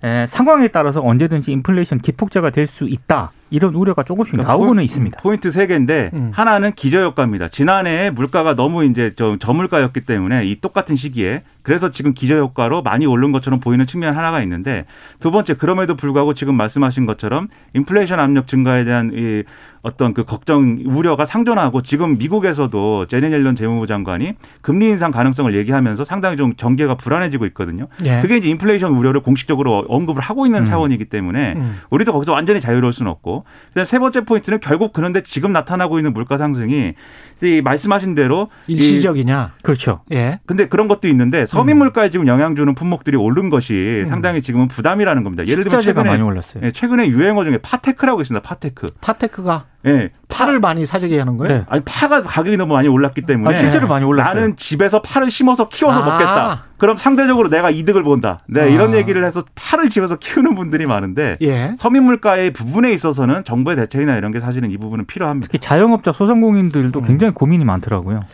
에, 0.04 0.26
상황에 0.26 0.68
따라서 0.68 1.00
언제든지 1.02 1.50
인플레이션 1.52 1.98
기폭제가 1.98 2.50
될 2.50 2.66
수 2.66 2.84
있다. 2.84 3.32
이런 3.48 3.74
우려가 3.74 4.02
조금씩 4.02 4.32
그러니까 4.32 4.52
나오고는 4.52 4.80
포, 4.80 4.80
있습니다. 4.82 5.20
포인트 5.22 5.50
세 5.52 5.66
개인데 5.68 6.10
음. 6.14 6.30
하나는 6.34 6.72
기저효과입니다. 6.72 7.48
지난해 7.48 8.10
물가가 8.10 8.56
너무 8.56 8.84
이제 8.84 9.12
저, 9.16 9.36
저물가였기 9.38 10.00
때문에 10.00 10.44
이 10.46 10.60
똑같은 10.60 10.96
시기에 10.96 11.42
그래서 11.62 11.90
지금 11.90 12.12
기저효과로 12.12 12.82
많이 12.82 13.06
오른 13.06 13.30
것처럼 13.32 13.60
보이는 13.60 13.86
측면 13.86 14.16
하나가 14.16 14.42
있는데 14.42 14.84
두 15.20 15.30
번째 15.30 15.54
그럼에도 15.54 15.94
불구하고 15.94 16.34
지금 16.34 16.56
말씀하신 16.56 17.06
것처럼 17.06 17.48
인플레이션 17.74 18.18
압력 18.18 18.48
증가에 18.48 18.84
대한 18.84 19.12
이 19.14 19.44
어떤 19.86 20.14
그 20.14 20.24
걱정 20.24 20.80
우려가 20.84 21.24
상존하고 21.24 21.80
지금 21.82 22.18
미국에서도 22.18 23.06
재닛 23.06 23.30
옐런 23.30 23.54
재무부 23.54 23.86
장관이 23.86 24.34
금리 24.60 24.88
인상 24.88 25.12
가능성을 25.12 25.54
얘기하면서 25.54 26.02
상당히 26.02 26.36
좀 26.36 26.56
전개가 26.56 26.96
불안해지고 26.96 27.46
있거든요. 27.46 27.86
예. 28.04 28.20
그게 28.20 28.36
이제 28.36 28.48
인플레이션 28.48 28.92
우려를 28.92 29.20
공식적으로 29.20 29.84
언급을 29.88 30.20
하고 30.20 30.44
있는 30.44 30.60
음. 30.60 30.64
차원이기 30.64 31.04
때문에 31.04 31.52
음. 31.56 31.80
우리도 31.90 32.12
거기서 32.12 32.32
완전히 32.32 32.60
자유로울 32.60 32.92
수는 32.92 33.10
없고. 33.12 33.44
세 33.84 34.00
번째 34.00 34.22
포인트는 34.22 34.58
결국 34.58 34.92
그런데 34.92 35.22
지금 35.22 35.52
나타나고 35.52 36.00
있는 36.00 36.12
물가 36.12 36.36
상승이 36.36 36.94
이 37.42 37.60
말씀하신 37.62 38.16
대로 38.16 38.48
일시적이냐? 38.66 39.52
그렇죠. 39.62 40.00
예. 40.10 40.40
근데 40.46 40.66
그런 40.66 40.88
것도 40.88 41.06
있는데 41.08 41.46
서민 41.46 41.76
음. 41.76 41.78
물가에 41.78 42.10
지금 42.10 42.26
영향 42.26 42.56
주는 42.56 42.74
품목들이 42.74 43.16
오른 43.16 43.50
것이 43.50 44.02
음. 44.04 44.06
상당히 44.08 44.42
지금은 44.42 44.66
부담이라는 44.66 45.22
겁니다. 45.22 45.46
예를 45.46 45.62
들면 45.62 45.80
최근에 45.82 46.08
많이 46.08 46.22
올랐어요. 46.22 46.64
예, 46.66 46.72
최근에 46.72 47.06
유행어 47.08 47.44
중에 47.44 47.58
파테크라고 47.58 48.20
있습니다. 48.20 48.42
파테크. 48.42 48.88
파테크가 49.00 49.66
예. 49.84 50.10
파를 50.28 50.58
많이 50.58 50.84
사재기 50.84 51.18
하는 51.18 51.36
거예요? 51.36 51.58
네. 51.58 51.64
아니 51.68 51.82
파가 51.84 52.22
가격이 52.22 52.56
너무 52.56 52.74
많이 52.74 52.88
올랐기 52.88 53.22
때문에 53.22 53.50
아, 53.50 53.58
실제로 53.58 53.86
많이 53.86 54.04
올랐어요. 54.04 54.34
나는 54.34 54.56
집에서 54.56 55.00
파를 55.02 55.30
심어서 55.30 55.68
키워서 55.68 56.00
아. 56.00 56.04
먹겠다. 56.04 56.64
그럼 56.78 56.96
상대적으로 56.96 57.48
내가 57.48 57.70
이득을 57.70 58.02
본다. 58.02 58.40
네, 58.48 58.62
아. 58.62 58.64
이런 58.64 58.94
얘기를 58.94 59.24
해서 59.24 59.42
파를 59.54 59.88
집에서 59.88 60.16
키우는 60.16 60.54
분들이 60.54 60.86
많은데 60.86 61.38
예. 61.42 61.74
서민 61.78 62.02
물가의 62.04 62.52
부분에 62.52 62.92
있어서는 62.92 63.44
정부의 63.44 63.76
대책이나 63.76 64.16
이런 64.16 64.32
게 64.32 64.40
사실은 64.40 64.70
이 64.70 64.76
부분은 64.76 65.06
필요합니다. 65.06 65.46
특히 65.46 65.58
자영업자 65.58 66.12
소상공인들도 66.12 66.98
음. 66.98 67.04
굉장히 67.04 67.32
고민이 67.32 67.64
많더라고요. 67.64 68.24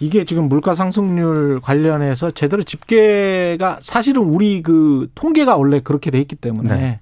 이게 0.00 0.24
지금 0.24 0.44
물가 0.48 0.74
상승률 0.74 1.60
관련해서 1.60 2.30
제대로 2.30 2.62
집계가 2.62 3.78
사실은 3.80 4.22
우리 4.22 4.62
그 4.62 5.08
통계가 5.14 5.56
원래 5.56 5.80
그렇게 5.80 6.10
돼 6.10 6.20
있기 6.20 6.36
때문에 6.36 6.74
네. 6.76 7.00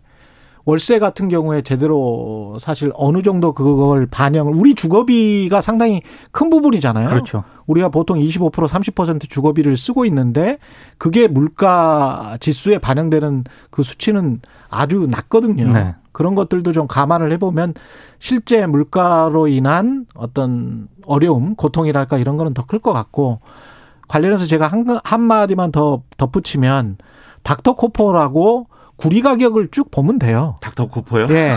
월세 0.67 0.99
같은 0.99 1.29
경우에 1.29 1.63
제대로 1.63 2.59
사실 2.61 2.91
어느 2.97 3.23
정도 3.23 3.53
그걸 3.53 4.07
반영을 4.07 4.53
우리 4.53 4.75
주거비가 4.75 5.61
상당히 5.61 6.03
큰 6.33 6.51
부분이잖아요. 6.51 7.09
그렇죠. 7.09 7.45
우리가 7.67 7.89
보통 7.89 8.19
25% 8.19 8.51
30% 8.51 9.31
주거비를 9.31 9.77
쓰고 9.77 10.05
있는데 10.07 10.59
그게 10.99 11.29
물가 11.29 12.37
지수에 12.41 12.79
반영되는 12.79 13.45
그 13.71 13.85
수치는 13.85 14.41
아주 14.69 15.07
낮거든요. 15.09 15.73
네. 15.73 15.95
그런 16.11 16.35
것들도 16.35 16.73
좀 16.73 16.89
감안을 16.89 17.31
해보면 17.33 17.75
실제 18.19 18.67
물가로 18.67 19.47
인한 19.47 20.07
어떤 20.17 20.89
어려움, 21.07 21.55
고통이랄까 21.55 22.19
이런 22.19 22.37
거는 22.37 22.55
더 22.55 22.65
클 22.65 22.81
것 22.81 22.93
같고 22.93 23.39
관련해서 24.09 24.47
제가 24.47 24.67
한, 24.67 24.85
한마디만 25.05 25.71
더 25.71 26.03
덧붙이면 26.17 26.97
닥터코퍼라고 27.45 28.67
구리 28.97 29.23
가격을 29.23 29.69
쭉 29.71 29.91
보면 29.91 30.19
돼요. 30.19 30.57
닥터코퍼요? 30.61 31.27
예. 31.31 31.57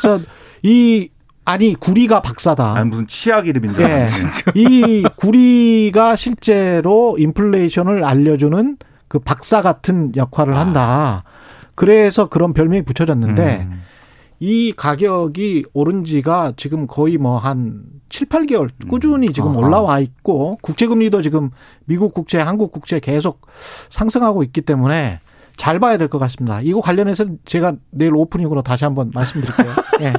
그래서 0.00 0.20
이 0.62 1.10
아니 1.44 1.74
구리가 1.74 2.20
박사다. 2.20 2.74
아니 2.74 2.88
무슨 2.88 3.06
치약 3.06 3.46
이름인데. 3.46 3.82
예. 3.82 4.06
이 4.54 5.04
구리가 5.16 6.16
실제로 6.16 7.16
인플레이션을 7.18 8.04
알려주는 8.04 8.76
그 9.08 9.18
박사 9.18 9.62
같은 9.62 10.12
역할을 10.16 10.54
아. 10.54 10.60
한다. 10.60 11.24
그래서 11.74 12.28
그런 12.28 12.52
별명이 12.52 12.82
붙여졌는데 12.82 13.68
음. 13.70 13.82
이 14.40 14.72
가격이 14.76 15.66
오른 15.72 16.04
지가 16.04 16.52
지금 16.56 16.86
거의 16.86 17.18
뭐 17.18 17.38
한 17.38 17.82
7, 18.08 18.28
8개월 18.28 18.70
꾸준히 18.88 19.32
지금 19.32 19.56
올라와 19.56 20.00
있고 20.00 20.58
국제금리도 20.62 21.22
지금 21.22 21.50
미국 21.84 22.14
국채, 22.14 22.38
한국 22.38 22.72
국채 22.72 23.00
계속 23.00 23.46
상승하고 23.88 24.42
있기 24.44 24.62
때문에 24.62 25.20
잘 25.58 25.78
봐야 25.78 25.98
될 25.98 26.08
것 26.08 26.18
같습니다. 26.20 26.60
이거 26.62 26.80
관련해서 26.80 27.26
제가 27.44 27.74
내일 27.90 28.14
오프닝으로 28.14 28.62
다시 28.62 28.84
한번 28.84 29.10
말씀드릴게요. 29.12 29.74
예. 30.00 30.14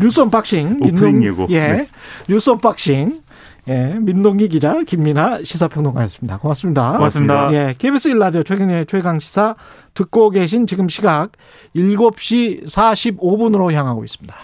뉴스 0.00 0.18
언박싱. 0.20 0.80
오프닝 0.82 1.22
예고. 1.24 1.46
예. 1.50 1.60
네. 1.68 1.86
뉴스 2.28 2.50
언박싱. 2.50 3.20
예. 3.68 3.94
민동기 4.00 4.48
기자, 4.48 4.82
김민아 4.82 5.38
시사평론가였습니다. 5.44 6.38
고맙습니다. 6.38 6.92
고맙습니다. 6.92 7.48
예. 7.52 7.74
KBS 7.78 8.10
1라디오 8.10 8.44
최경영의 8.44 8.86
최강 8.86 9.20
시사 9.20 9.54
듣고 9.94 10.30
계신 10.30 10.66
지금 10.66 10.88
시각 10.88 11.32
7시 11.76 12.64
45분으로 12.64 13.70
향하고 13.72 14.02
있습니다. 14.04 14.34